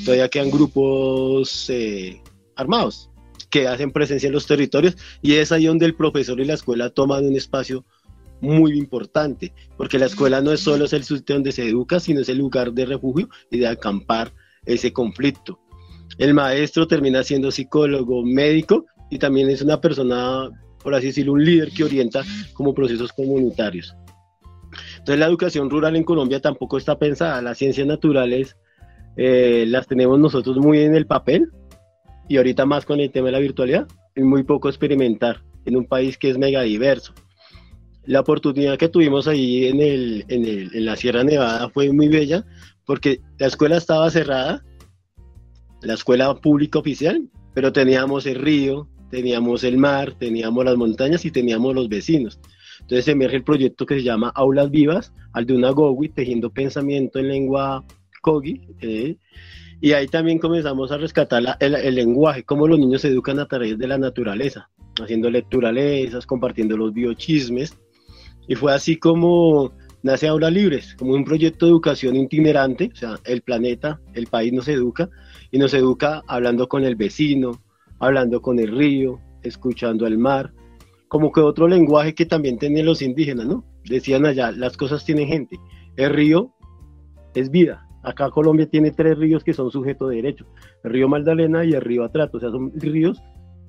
todavía 0.04 0.28
quedan 0.28 0.50
grupos 0.50 1.68
eh, 1.68 2.20
armados 2.56 3.11
que 3.50 3.68
hacen 3.68 3.92
presencia 3.92 4.26
en 4.26 4.32
los 4.32 4.46
territorios 4.46 4.96
y 5.20 5.34
es 5.34 5.52
ahí 5.52 5.66
donde 5.66 5.86
el 5.86 5.94
profesor 5.94 6.40
y 6.40 6.44
la 6.44 6.54
escuela 6.54 6.90
toman 6.90 7.26
un 7.26 7.36
espacio 7.36 7.84
muy 8.40 8.76
importante, 8.76 9.54
porque 9.76 9.98
la 9.98 10.06
escuela 10.06 10.40
no 10.40 10.52
es 10.52 10.60
solo 10.60 10.84
el 10.90 11.04
sitio 11.04 11.36
donde 11.36 11.52
se 11.52 11.68
educa, 11.68 12.00
sino 12.00 12.20
es 12.20 12.28
el 12.28 12.38
lugar 12.38 12.72
de 12.72 12.86
refugio 12.86 13.28
y 13.50 13.58
de 13.58 13.68
acampar 13.68 14.32
ese 14.66 14.92
conflicto. 14.92 15.60
El 16.18 16.34
maestro 16.34 16.86
termina 16.86 17.22
siendo 17.22 17.50
psicólogo, 17.50 18.24
médico 18.24 18.86
y 19.10 19.18
también 19.18 19.48
es 19.48 19.62
una 19.62 19.80
persona, 19.80 20.50
por 20.82 20.94
así 20.94 21.06
decirlo, 21.06 21.34
un 21.34 21.44
líder 21.44 21.70
que 21.70 21.84
orienta 21.84 22.24
como 22.52 22.74
procesos 22.74 23.12
comunitarios. 23.12 23.94
Entonces 24.98 25.18
la 25.18 25.26
educación 25.26 25.70
rural 25.70 25.96
en 25.96 26.04
Colombia 26.04 26.40
tampoco 26.40 26.78
está 26.78 26.98
pensada, 26.98 27.40
las 27.42 27.58
ciencias 27.58 27.86
naturales 27.86 28.56
eh, 29.16 29.66
las 29.68 29.86
tenemos 29.86 30.18
nosotros 30.18 30.56
muy 30.56 30.80
en 30.80 30.94
el 30.94 31.06
papel 31.06 31.50
y 32.28 32.36
ahorita 32.36 32.66
más 32.66 32.84
con 32.84 33.00
el 33.00 33.10
tema 33.10 33.26
de 33.26 33.32
la 33.32 33.38
virtualidad, 33.38 33.86
es 34.14 34.24
muy 34.24 34.42
poco 34.42 34.68
experimentar 34.68 35.42
en 35.64 35.76
un 35.76 35.86
país 35.86 36.18
que 36.18 36.30
es 36.30 36.38
mega 36.38 36.62
diverso. 36.62 37.14
La 38.04 38.20
oportunidad 38.20 38.78
que 38.78 38.88
tuvimos 38.88 39.28
ahí 39.28 39.66
en, 39.66 39.80
el, 39.80 40.24
en, 40.28 40.44
el, 40.44 40.74
en 40.74 40.84
la 40.84 40.96
Sierra 40.96 41.22
Nevada 41.22 41.68
fue 41.68 41.92
muy 41.92 42.08
bella 42.08 42.44
porque 42.84 43.20
la 43.38 43.46
escuela 43.46 43.76
estaba 43.76 44.10
cerrada, 44.10 44.64
la 45.82 45.94
escuela 45.94 46.34
pública 46.34 46.78
oficial, 46.78 47.28
pero 47.54 47.72
teníamos 47.72 48.26
el 48.26 48.36
río, 48.36 48.88
teníamos 49.10 49.62
el 49.62 49.78
mar, 49.78 50.14
teníamos 50.18 50.64
las 50.64 50.76
montañas 50.76 51.24
y 51.24 51.30
teníamos 51.30 51.74
los 51.74 51.88
vecinos. 51.88 52.40
Entonces 52.80 53.06
emerge 53.08 53.36
el 53.36 53.44
proyecto 53.44 53.86
que 53.86 53.96
se 53.96 54.02
llama 54.02 54.32
Aulas 54.34 54.70
Vivas, 54.70 55.12
al 55.32 55.46
de 55.46 55.54
una 55.54 55.70
Gowi, 55.70 56.08
tejiendo 56.08 56.50
pensamiento 56.50 57.18
en 57.18 57.28
lengua 57.28 57.84
Kogi. 58.22 58.60
Eh, 58.80 59.16
y 59.82 59.94
ahí 59.94 60.06
también 60.06 60.38
comenzamos 60.38 60.92
a 60.92 60.96
rescatar 60.96 61.42
el, 61.58 61.94
lenguaje, 61.96 62.44
cómo 62.44 62.68
los 62.68 62.78
niños 62.78 63.02
se 63.02 63.08
educan 63.08 63.40
a 63.40 63.48
través 63.48 63.76
de 63.76 63.88
la 63.88 63.98
naturaleza, 63.98 64.70
haciendo 65.02 65.28
lecturalezas, 65.28 66.24
compartiendo 66.24 66.76
los 66.76 66.94
biochismes. 66.94 67.76
Y 68.46 68.54
fue 68.54 68.72
así 68.72 68.96
como 68.96 69.72
nace 70.04 70.28
Aulas 70.28 70.52
Libres, 70.52 70.94
como 70.96 71.14
un 71.14 71.24
proyecto 71.24 71.66
de 71.66 71.72
educación 71.72 72.14
itinerante, 72.14 72.90
o 72.92 72.96
sea, 72.96 73.16
el 73.24 73.42
planeta, 73.42 74.00
el 74.14 74.28
país 74.28 74.52
nos 74.52 74.68
educa, 74.68 75.10
y 75.50 75.58
nos 75.58 75.74
educa 75.74 76.22
hablando 76.28 76.68
con 76.68 76.84
el 76.84 76.94
vecino, 76.94 77.60
hablando 77.98 78.40
con 78.40 78.60
el 78.60 78.76
río, 78.76 79.18
escuchando 79.42 80.06
al 80.06 80.16
mar, 80.16 80.52
como 81.08 81.32
que 81.32 81.40
otro 81.40 81.66
lenguaje 81.66 82.14
que 82.14 82.24
también 82.24 82.56
tienen 82.56 82.86
los 82.86 83.02
indígenas, 83.02 83.46
¿no? 83.46 83.64
Decían 83.84 84.26
allá, 84.26 84.52
las 84.52 84.76
cosas 84.76 85.04
tienen 85.04 85.26
gente. 85.26 85.58
El 85.96 86.10
río 86.10 86.54
es 87.34 87.50
vida. 87.50 87.88
Acá 88.02 88.30
Colombia 88.30 88.66
tiene 88.66 88.90
tres 88.90 89.18
ríos 89.18 89.44
que 89.44 89.54
son 89.54 89.70
sujetos 89.70 90.10
de 90.10 90.16
derecho. 90.16 90.46
El 90.84 90.92
río 90.92 91.08
Magdalena 91.08 91.64
y 91.64 91.72
el 91.72 91.80
río 91.80 92.04
Atrato. 92.04 92.38
O 92.38 92.40
sea, 92.40 92.50
son 92.50 92.72
ríos 92.74 93.22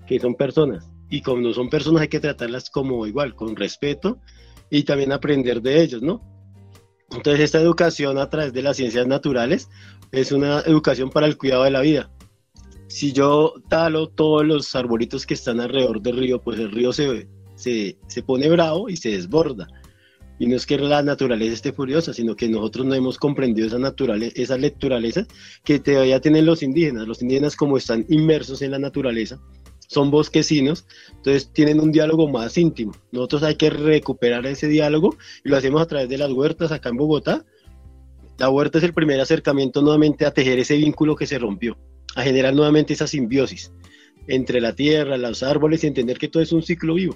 que 0.08 0.20
son 0.20 0.36
personas. 0.36 0.90
Y 1.10 1.22
como 1.22 1.42
no 1.42 1.54
son 1.54 1.70
personas 1.70 2.02
hay 2.02 2.08
que 2.08 2.20
tratarlas 2.20 2.70
como 2.70 3.06
igual, 3.06 3.36
con 3.36 3.56
respeto 3.56 4.18
y 4.70 4.84
también 4.84 5.12
aprender 5.12 5.62
de 5.62 5.82
ellos, 5.82 6.02
¿no? 6.02 6.22
Entonces 7.12 7.42
esta 7.42 7.60
educación 7.60 8.18
a 8.18 8.30
través 8.30 8.54
de 8.54 8.64
las 8.64 8.78
ciencias 8.78 9.06
naturales 9.06 9.70
es 10.12 10.32
una 10.32 10.62
educación 10.62 11.12
para 11.12 11.28
el 11.28 11.38
cuidado 11.38 11.64
de 11.64 11.72
la 11.72 11.82
vida 11.82 12.10
si 12.94 13.12
yo 13.12 13.56
talo 13.70 14.08
todos 14.08 14.46
los 14.46 14.76
arbolitos 14.76 15.26
que 15.26 15.34
están 15.34 15.60
alrededor 15.60 16.00
del 16.00 16.16
río, 16.16 16.40
pues 16.40 16.60
el 16.60 16.72
río 16.72 16.94
se, 16.94 17.28
se, 17.56 17.98
se, 18.06 18.22
pone 18.22 18.48
bravo 18.50 18.88
y 18.88 18.98
se 18.98 19.10
desborda. 19.10 19.68
Y 20.44 20.46
no 20.46 20.58
es 20.58 20.66
que 20.66 20.78
la 20.78 21.02
naturaleza 21.02 21.54
esté 21.54 21.72
furiosa, 21.72 22.14
sino 22.14 22.36
que 22.36 22.50
nosotros 22.50 22.86
no 22.86 22.94
hemos 22.94 23.18
comprendido 23.18 23.66
esa, 23.66 23.80
naturaleza, 23.80 24.34
esa 24.36 24.58
naturaleza 24.58 25.26
que 25.64 25.80
todavía 25.80 26.20
tienen 26.20 26.46
los 26.46 26.62
indígenas. 26.62 27.08
Los 27.08 27.22
indígenas 27.22 27.56
como 27.56 27.78
están 27.78 28.06
inmersos 28.10 28.62
en 28.62 28.72
la 28.72 28.78
naturaleza, 28.78 29.40
son 29.88 30.12
bosquecinos, 30.12 30.86
entonces 31.16 31.50
tienen 31.54 31.80
un 31.80 31.94
diálogo 31.94 32.28
más 32.28 32.58
íntimo. 32.58 32.92
Nosotros 33.14 33.44
hay 33.44 33.56
que 33.56 33.70
recuperar 33.70 34.46
ese 34.46 34.68
diálogo 34.68 35.16
y 35.46 35.50
lo 35.50 35.56
hacemos 35.56 35.82
a 35.82 35.86
través 35.86 36.10
de 36.10 36.18
las 36.18 36.30
huertas 36.30 36.74
acá 36.74 36.90
en 36.90 36.98
Bogotá. 36.98 37.46
La 38.38 38.50
huerta 38.50 38.80
es 38.80 38.84
el 38.84 38.94
primer 38.94 39.22
acercamiento 39.22 39.82
nuevamente 39.82 40.26
a 40.26 40.34
tejer 40.34 40.60
ese 40.60 40.76
vínculo 40.76 41.16
que 41.16 41.26
se 41.26 41.40
rompió 41.40 41.78
a 42.18 42.24
generar 42.24 42.54
nuevamente 42.54 42.92
esa 42.92 43.08
simbiosis 43.08 43.72
entre 44.28 44.60
la 44.60 44.76
tierra, 44.76 45.16
los 45.16 45.42
árboles 45.42 45.86
y 45.86 45.88
entender 45.88 46.18
que 46.18 46.28
todo 46.28 46.44
es 46.44 46.52
un 46.52 46.64
ciclo 46.64 46.96
vivo. 46.96 47.16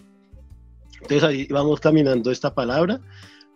Entonces 1.02 1.24
ahí 1.24 1.48
vamos 1.50 1.80
caminando 1.80 2.32
esta 2.32 2.54
palabra. 2.54 3.00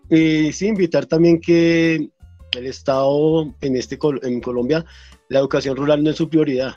Y 0.10 0.52
sí, 0.52 0.68
invitar 0.68 1.06
también 1.06 1.40
que 1.40 2.10
el 2.58 2.66
Estado 2.66 3.54
en, 3.62 3.78
este, 3.78 3.98
en 4.24 4.42
Colombia, 4.42 4.86
la 5.30 5.40
educación 5.40 5.76
rural 5.76 6.04
no 6.04 6.10
es 6.10 6.18
su 6.18 6.30
prioridad. 6.30 6.76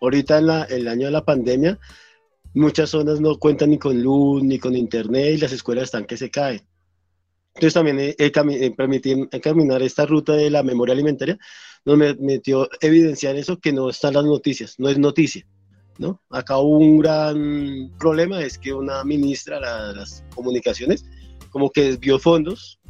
Ahorita 0.00 0.38
en 0.38 0.46
la, 0.46 0.64
el 0.64 0.88
año 0.88 1.06
de 1.06 1.12
la 1.12 1.24
pandemia, 1.24 1.78
muchas 2.54 2.90
zonas 2.90 3.20
no 3.20 3.38
cuentan 3.38 3.70
ni 3.70 3.78
con 3.78 4.02
luz, 4.02 4.42
ni 4.42 4.58
con 4.58 4.76
internet 4.76 5.34
y 5.34 5.38
las 5.38 5.52
escuelas 5.52 5.84
están 5.84 6.04
que 6.04 6.16
se 6.16 6.30
caen. 6.30 6.60
Entonces 7.54 7.74
también 7.74 8.00
he, 8.00 8.16
he, 8.18 9.40
caminar 9.40 9.82
esta 9.82 10.06
ruta 10.06 10.32
de 10.32 10.50
la 10.50 10.62
memoria 10.62 10.94
alimentaria 10.94 11.38
nos 11.84 12.18
metió 12.18 12.68
evidenciar 12.80 13.36
eso 13.36 13.58
que 13.58 13.72
no 13.72 13.90
están 13.90 14.14
las 14.14 14.24
noticias, 14.24 14.76
no 14.78 14.88
es 14.88 14.98
noticia. 14.98 15.46
¿No? 15.98 16.20
Acá 16.30 16.58
hubo 16.58 16.78
un 16.78 16.98
gran 16.98 17.92
problema, 17.98 18.42
es 18.42 18.58
que 18.58 18.72
una 18.72 19.04
ministra 19.04 19.88
de 19.88 19.96
las 19.96 20.24
comunicaciones 20.34 21.04
como 21.50 21.70
que 21.70 21.84
desvió 21.84 22.18
fondos 22.18 22.80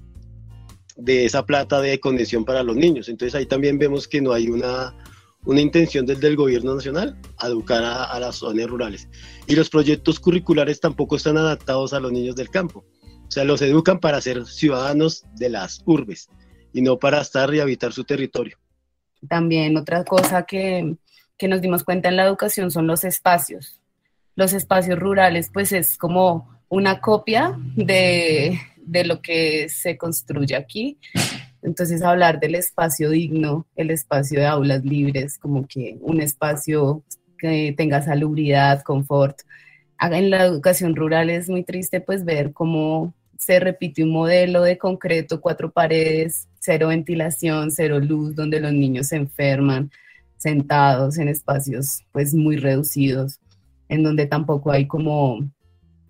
de 0.97 1.25
esa 1.25 1.45
plata 1.45 1.81
de 1.81 1.99
conexión 1.99 2.45
para 2.45 2.63
los 2.63 2.77
niños. 2.77 3.09
Entonces 3.09 3.35
ahí 3.35 3.47
también 3.47 3.79
vemos 3.79 4.07
que 4.07 4.21
no 4.21 4.33
hay 4.33 4.49
una, 4.49 4.95
una 5.45 5.61
intención 5.61 6.07
desde 6.07 6.29
el 6.29 6.37
gobierno 6.37 6.75
nacional 6.75 7.19
a 7.39 7.49
educar 7.49 7.83
a, 7.83 8.05
a, 8.05 8.21
las 8.21 8.37
zonas 8.37 8.69
rurales. 8.69 9.09
Y 9.47 9.57
los 9.57 9.69
proyectos 9.69 10.21
curriculares 10.21 10.81
tampoco 10.81 11.17
están 11.17 11.37
adaptados 11.37 11.93
a 11.93 12.01
los 12.01 12.13
niños 12.13 12.37
del 12.37 12.51
campo. 12.51 12.85
O 13.27 13.31
sea, 13.31 13.45
los 13.45 13.63
educan 13.63 13.99
para 13.99 14.21
ser 14.21 14.47
ciudadanos 14.47 15.25
de 15.37 15.49
las 15.49 15.83
urbes 15.87 16.29
y 16.73 16.83
no 16.83 16.99
para 16.99 17.21
estar 17.21 17.53
y 17.55 17.61
habitar 17.61 17.93
su 17.93 18.05
territorio. 18.05 18.59
También 19.29 19.77
otra 19.77 20.05
cosa 20.05 20.45
que, 20.45 20.97
nos 21.49 21.61
dimos 21.61 21.85
cuenta 21.85 22.09
en 22.09 22.17
la 22.17 22.25
educación 22.25 22.71
son 22.71 22.87
los 22.87 23.05
espacios. 23.05 23.81
Los 24.35 24.53
espacios 24.53 24.99
rurales, 24.99 25.51
pues 25.53 25.73
es 25.73 25.97
como 25.97 26.49
una 26.69 27.01
copia 27.01 27.55
de, 27.77 28.59
de 28.77 29.05
lo 29.05 29.21
que 29.21 29.69
se 29.69 29.97
construye 29.97 30.57
aquí. 30.57 30.99
Entonces, 31.63 32.03
hablar 32.03 32.41
del 32.41 32.55
espacio 32.55 33.11
digno, 33.11 33.67
el 33.77 33.91
espacio 33.91 34.41
de 34.41 34.47
aulas 34.47 34.85
libres, 34.85 35.39
como 35.39 35.67
que 35.67 35.97
un 36.01 36.21
espacio 36.21 37.03
que 37.39 37.75
tenga 37.77 38.03
salubridad, 38.03 38.83
confort. 38.83 39.41
En 40.01 40.31
la 40.31 40.45
educación 40.45 40.97
rural 40.97 41.31
es 41.31 41.49
muy 41.49 41.63
triste 41.63 42.01
pues 42.01 42.25
ver 42.25 42.53
cómo 42.53 43.15
se 43.39 43.61
repite 43.61 44.03
un 44.03 44.11
modelo 44.11 44.63
de 44.63 44.79
concreto, 44.79 45.41
cuatro 45.41 45.71
paredes, 45.71 46.49
cero 46.61 46.89
ventilación, 46.89 47.71
cero 47.71 47.99
luz, 47.99 48.35
donde 48.35 48.61
los 48.61 48.73
niños 48.73 49.09
se 49.09 49.17
enferman 49.17 49.91
sentados 50.43 51.19
en 51.19 51.29
espacios 51.29 52.03
pues 52.13 52.35
muy 52.35 52.57
reducidos, 52.57 53.39
en 53.89 54.03
donde 54.03 54.27
tampoco 54.27 54.71
hay 54.73 54.87
como, 54.87 55.41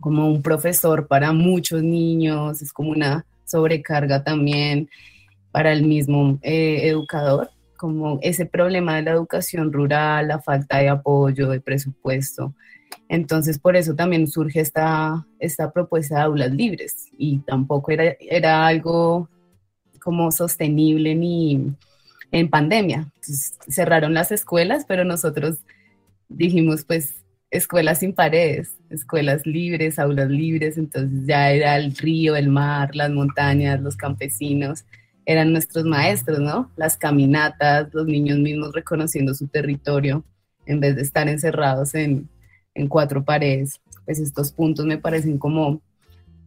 como 0.00 0.28
un 0.28 0.42
profesor 0.42 1.06
para 1.06 1.32
muchos 1.32 1.82
niños, 1.82 2.62
es 2.62 2.72
como 2.72 2.90
una 2.90 3.26
sobrecarga 3.44 4.24
también 4.24 4.88
para 5.50 5.72
el 5.72 5.84
mismo 5.84 6.38
eh, 6.42 6.88
educador, 6.88 7.50
como 7.76 8.18
ese 8.22 8.46
problema 8.46 8.96
de 8.96 9.02
la 9.02 9.10
educación 9.12 9.72
rural, 9.72 10.28
la 10.28 10.40
falta 10.40 10.78
de 10.78 10.88
apoyo, 10.88 11.48
de 11.50 11.60
presupuesto, 11.60 12.54
entonces, 13.08 13.58
por 13.58 13.76
eso 13.76 13.94
también 13.94 14.26
surge 14.26 14.60
esta, 14.60 15.26
esta 15.38 15.70
propuesta 15.70 16.16
de 16.16 16.22
aulas 16.22 16.50
libres 16.50 17.08
y 17.18 17.38
tampoco 17.40 17.92
era, 17.92 18.16
era 18.20 18.66
algo 18.66 19.28
como 20.02 20.32
sostenible 20.32 21.14
ni 21.14 21.74
en 22.32 22.48
pandemia. 22.48 23.12
cerraron 23.68 24.14
las 24.14 24.32
escuelas, 24.32 24.84
pero 24.88 25.04
nosotros 25.04 25.58
dijimos, 26.28 26.84
pues, 26.84 27.14
escuelas 27.50 27.98
sin 27.98 28.14
paredes, 28.14 28.78
escuelas 28.88 29.46
libres, 29.46 29.98
aulas 29.98 30.30
libres, 30.30 30.78
entonces 30.78 31.26
ya 31.26 31.52
era 31.52 31.76
el 31.76 31.94
río, 31.94 32.34
el 32.34 32.48
mar, 32.48 32.96
las 32.96 33.10
montañas, 33.10 33.80
los 33.80 33.96
campesinos, 33.96 34.84
eran 35.26 35.52
nuestros 35.52 35.84
maestros, 35.84 36.40
¿no? 36.40 36.70
Las 36.76 36.96
caminatas, 36.96 37.92
los 37.92 38.06
niños 38.06 38.38
mismos 38.38 38.72
reconociendo 38.72 39.34
su 39.34 39.46
territorio, 39.46 40.24
en 40.66 40.80
vez 40.80 40.96
de 40.96 41.02
estar 41.02 41.28
encerrados 41.28 41.94
en, 41.94 42.28
en 42.74 42.88
cuatro 42.88 43.22
paredes. 43.22 43.80
Pues 44.06 44.18
estos 44.18 44.50
puntos 44.50 44.86
me 44.86 44.98
parecen 44.98 45.38
como, 45.38 45.82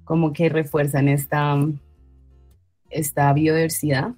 como 0.04 0.34
que 0.34 0.50
refuerzan 0.50 1.08
esta, 1.08 1.56
esta 2.90 3.32
biodiversidad. 3.32 4.12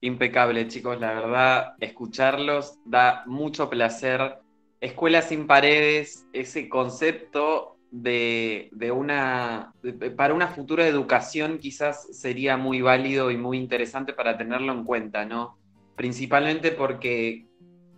Impecable, 0.00 0.66
chicos, 0.68 0.98
la 0.98 1.12
verdad, 1.12 1.74
escucharlos 1.80 2.78
da 2.84 3.22
mucho 3.26 3.68
placer. 3.68 4.38
Escuelas 4.80 5.28
sin 5.28 5.46
paredes, 5.46 6.26
ese 6.32 6.68
concepto 6.68 7.76
de, 7.90 8.70
una, 8.94 9.74
para 10.16 10.32
una 10.32 10.48
futura 10.48 10.86
educación 10.86 11.58
quizás 11.58 12.16
sería 12.16 12.56
muy 12.56 12.80
válido 12.80 13.30
y 13.30 13.36
muy 13.36 13.58
interesante 13.58 14.12
para 14.12 14.38
tenerlo 14.38 14.72
en 14.72 14.84
cuenta, 14.84 15.24
¿no? 15.24 15.60
principalmente 16.00 16.70
porque 16.72 17.44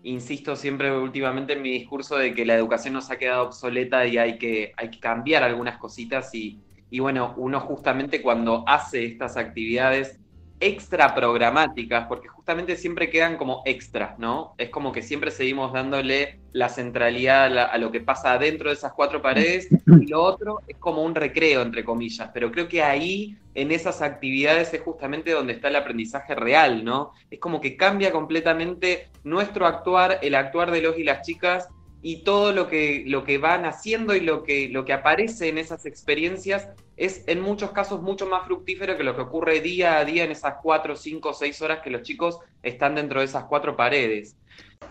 insisto 0.03 0.57
siempre 0.57 0.91
últimamente 0.91 1.53
en 1.53 1.63
mi 1.63 1.71
discurso 1.71 2.17
de 2.17 2.35
que 2.35 2.45
la 2.45 2.57
educación 2.57 2.95
nos 2.95 3.13
ha 3.13 3.17
quedado 3.17 3.45
obsoleta 3.45 4.05
y 4.09 4.19
hay 4.19 4.39
que, 4.39 4.73
hay 4.77 4.91
que 4.91 4.99
cambiar 4.99 5.45
algunas 5.45 5.79
cositas 5.79 6.35
y, 6.35 6.61
y 6.91 6.99
bueno, 6.99 7.33
uno 7.37 7.61
justamente 7.61 8.21
cuando 8.21 8.65
hace 8.67 9.05
estas 9.05 9.37
actividades 9.37 10.19
extra 10.63 11.15
programáticas, 11.15 12.07
porque 12.07 12.29
justamente 12.29 12.77
siempre 12.77 13.11
quedan 13.11 13.37
como 13.37 13.63
extras, 13.67 14.19
¿no? 14.19 14.55
Es 14.59 14.71
como 14.71 14.93
que 14.93 15.03
siempre 15.03 15.33
seguimos 15.33 15.73
dándole 15.73 16.39
la 16.53 16.69
centralidad 16.69 17.59
a, 17.59 17.77
lo 17.79 17.91
que 17.91 18.01
pasa 18.01 18.39
dentro 18.39 18.69
de 18.69 18.77
esas 18.77 18.93
cuatro 18.93 19.21
paredes 19.21 19.69
y 20.01 20.07
lo 20.07 20.23
otro 20.23 20.61
es 20.69 20.77
como 20.77 21.03
un 21.03 21.15
recreo, 21.17 21.63
entre 21.63 21.85
comillas, 21.85 22.31
pero 22.33 22.53
creo 22.53 22.69
que 22.69 22.83
ahí, 22.83 23.37
en 23.55 23.73
esas 23.73 24.03
actividades, 24.03 24.73
es 24.73 24.81
justamente 24.83 25.33
donde 25.33 25.55
está 25.55 25.69
el 25.69 25.77
aprendizaje 25.77 26.35
real, 26.37 26.85
¿no? 26.85 27.13
Es 27.29 27.41
como 27.41 27.61
que 27.61 27.77
cambia 27.77 28.13
completamente 28.13 29.09
nuestro 29.25 29.67
actuar, 29.67 30.21
el 30.23 30.37
actuar 30.37 30.71
de 30.71 30.83
los 30.83 30.97
y 30.97 31.03
las 31.03 31.27
chicas 31.27 31.69
y 32.03 32.25
todo 32.25 32.53
lo 32.53 32.69
que, 32.69 33.05
lo 33.07 33.25
que 33.25 33.39
van 33.39 33.65
haciendo 33.65 34.15
y 34.15 34.21
lo 34.21 34.43
que, 34.43 34.69
lo 34.69 34.85
que 34.85 34.93
aparece 34.93 35.49
en 35.49 35.57
esas 35.57 35.87
experiencias 35.87 36.69
es 36.97 37.23
en 37.27 37.41
muchos 37.41 37.71
casos 37.71 38.03
mucho 38.03 38.27
más 38.27 38.45
fructífero 38.47 38.97
que 38.97 39.05
lo 39.05 39.15
que 39.15 39.23
ocurre 39.23 39.61
día 39.61 39.99
a 39.99 40.05
día 40.05 40.25
en 40.25 40.33
esas 40.33 40.55
cuatro, 40.63 40.97
cinco, 40.97 41.33
seis 41.33 41.63
horas 41.63 41.81
que 41.83 41.91
los 41.91 42.03
chicos 42.03 42.39
están 42.63 42.97
dentro 42.97 43.21
de 43.21 43.27
esas 43.27 43.45
cuatro 43.45 43.77
paredes. 43.77 44.35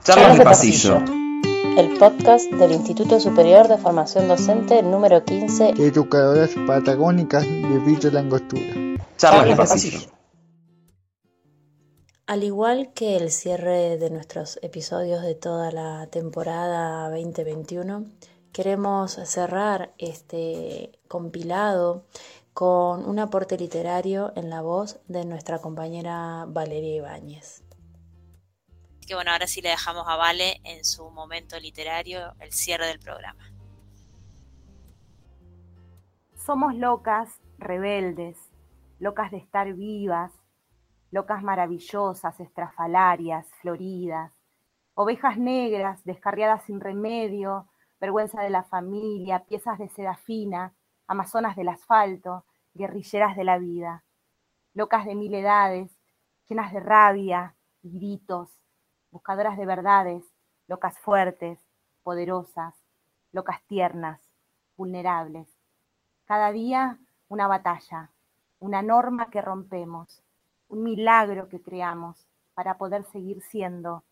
Charlas 0.04 0.38
de 0.38 0.44
pasillo. 0.44 1.02
El 1.78 1.98
podcast 1.98 2.52
del 2.52 2.72
Instituto 2.72 3.20
Superior 3.20 3.68
de 3.68 3.78
Formación 3.78 4.28
Docente 4.28 4.82
número 4.82 5.24
15. 5.24 5.74
Educadoras 5.78 6.52
patagónicas 6.66 7.44
de 7.44 7.80
Villa 7.86 8.10
Langostura. 8.12 8.98
Charlas 9.18 9.48
de 9.48 9.56
pasillo. 9.56 10.00
Al 12.32 12.46
igual 12.46 12.94
que 12.94 13.18
el 13.18 13.30
cierre 13.30 13.98
de 13.98 14.10
nuestros 14.10 14.58
episodios 14.62 15.22
de 15.22 15.36
toda 15.36 15.70
la 15.70 16.08
temporada 16.08 17.10
2021, 17.10 18.06
queremos 18.54 19.12
cerrar 19.26 19.94
este 19.98 20.98
compilado 21.10 22.06
con 22.54 23.04
un 23.04 23.20
aporte 23.20 23.58
literario 23.58 24.32
en 24.38 24.50
la 24.50 24.62
voz 24.62 25.02
de 25.10 25.26
nuestra 25.26 25.60
compañera 25.60 26.46
Valeria 26.48 26.96
Ibáñez. 26.96 27.66
Que 29.06 29.14
bueno, 29.14 29.32
ahora 29.32 29.48
sí 29.48 29.62
le 29.62 29.68
dejamos 29.68 30.06
a 30.08 30.16
Vale 30.16 30.62
en 30.64 30.86
su 30.86 31.10
momento 31.10 31.60
literario 31.60 32.34
el 32.40 32.54
cierre 32.54 32.88
del 32.88 33.00
programa. 33.00 33.52
Somos 36.38 36.76
locas, 36.76 37.42
rebeldes, 37.58 38.38
locas 39.00 39.32
de 39.32 39.38
estar 39.38 39.74
vivas, 39.74 40.32
locas 41.12 41.44
maravillosas, 41.44 42.40
estrafalarias, 42.40 43.48
floridas, 43.62 44.34
ovejas 44.94 45.38
negras, 45.38 46.04
descarriadas 46.04 46.64
sin 46.64 46.80
remedio, 46.80 47.68
vergüenza 48.00 48.42
de 48.42 48.50
la 48.50 48.64
familia, 48.64 49.46
piezas 49.46 49.78
de 49.78 49.90
seda 49.90 50.16
fina, 50.16 50.74
amazonas 51.08 51.56
del 51.56 51.70
asfalto, 51.70 52.46
guerrilleras 52.74 53.36
de 53.36 53.44
la 53.44 53.58
vida, 53.60 54.04
locas 54.74 55.06
de 55.06 55.16
mil 55.16 55.34
edades, 55.34 55.92
llenas 56.48 56.72
de 56.74 56.80
rabia 56.80 57.56
gritos, 57.84 58.50
buscadoras 59.12 59.58
de 59.58 59.66
verdades, 59.66 60.24
locas 60.68 60.98
fuertes, 61.00 61.60
poderosas, 62.04 62.76
locas 63.32 63.62
tiernas, 63.64 64.22
vulnerables. 64.78 65.48
Cada 66.26 66.52
día 66.52 67.00
una 67.28 67.48
batalla, 67.48 68.12
una 68.60 68.82
norma 68.82 69.30
que 69.30 69.42
rompemos, 69.42 70.22
un 70.72 70.84
milagro 70.84 71.50
que 71.50 71.62
creamos 71.62 72.18
para 72.54 72.78
poder 72.78 73.04
seguir 73.12 73.42
siendo 73.42 74.04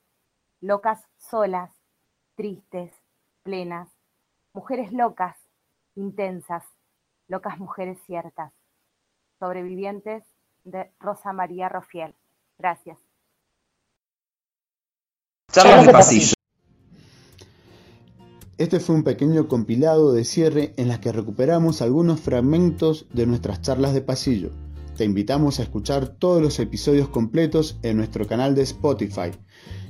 locas 0.62 1.02
solas, 1.18 1.72
tristes, 2.36 2.94
plenas, 3.44 3.90
mujeres 4.54 4.92
locas, 4.92 5.38
intensas, 5.96 6.64
locas 7.28 7.58
mujeres 7.60 7.98
ciertas. 8.06 8.52
Sobrevivientes 9.40 10.24
de 10.66 10.92
Rosa 11.00 11.32
María 11.32 11.70
Rofiel. 11.70 12.14
Gracias. 12.58 13.00
Charlas 15.52 15.86
de 15.86 15.92
pasillo. 15.94 16.34
Este 18.58 18.82
fue 18.82 18.96
un 18.96 19.04
pequeño 19.04 19.48
compilado 19.48 20.12
de 20.12 20.26
cierre 20.26 20.74
en 20.76 20.90
las 20.90 21.00
que 21.00 21.14
recuperamos 21.14 21.82
algunos 21.82 22.20
fragmentos 22.20 23.08
de 23.14 23.26
nuestras 23.26 23.62
charlas 23.62 23.94
de 23.94 24.02
pasillo. 24.02 24.52
Te 25.00 25.06
invitamos 25.06 25.60
a 25.60 25.64
escuchar 25.64 26.10
todos 26.10 26.42
los 26.42 26.60
episodios 26.60 27.08
completos 27.08 27.78
en 27.84 27.96
nuestro 27.96 28.28
canal 28.28 28.54
de 28.54 28.64
Spotify. 28.64 29.32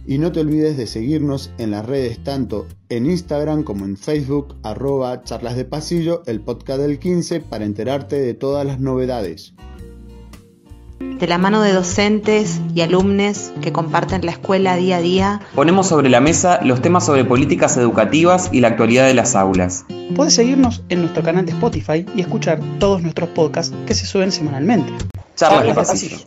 Y 0.06 0.20
no 0.20 0.32
te 0.32 0.42
olvides 0.42 0.78
de 0.78 0.86
seguirnos 0.86 1.50
en 1.58 1.72
las 1.72 1.84
redes 1.84 2.24
tanto 2.24 2.68
en 2.90 3.08
Instagram 3.08 3.64
como 3.64 3.86
en 3.86 3.98
Facebook, 3.98 4.56
arroba 4.62 5.24
charlas 5.24 5.56
de 5.56 5.66
pasillo, 5.66 6.22
el 6.28 6.42
podcast 6.42 6.82
del 6.82 7.00
15, 7.00 7.40
para 7.42 7.66
enterarte 7.66 8.20
de 8.20 8.36
todas 8.36 8.68
las 8.68 8.80
novedades. 8.80 9.56
De 11.00 11.28
la 11.28 11.38
mano 11.38 11.62
de 11.62 11.74
docentes 11.74 12.62
y 12.74 12.82
alumnos 12.82 13.52
que 13.62 13.72
comparten 13.72 14.26
la 14.26 14.32
escuela 14.32 14.76
día 14.76 14.98
a 14.98 15.02
día, 15.02 15.42
ponemos 15.56 15.88
sobre 15.88 16.10
la 16.10 16.22
mesa 16.22 16.60
los 16.64 16.82
temas 16.82 17.06
sobre 17.06 17.26
políticas 17.26 17.76
educativas 17.78 18.50
y 18.52 18.62
la 18.62 18.70
actualidad 18.70 19.08
de 19.08 19.14
las 19.14 19.36
aulas. 19.36 19.86
Puedes 20.16 20.34
seguirnos 20.34 20.84
en 20.90 21.02
nuestro 21.02 21.24
canal 21.24 21.46
de 21.46 21.52
Spotify 21.52 22.06
y 22.16 22.22
escuchar 22.22 22.60
todos 22.80 23.02
nuestros 23.02 23.30
podcasts 23.30 23.76
que 23.86 23.94
se 23.94 24.06
suben 24.06 24.32
semanalmente. 24.32 24.94
Charlas 25.36 25.66
de 25.66 25.74
pasillo. 25.74 26.18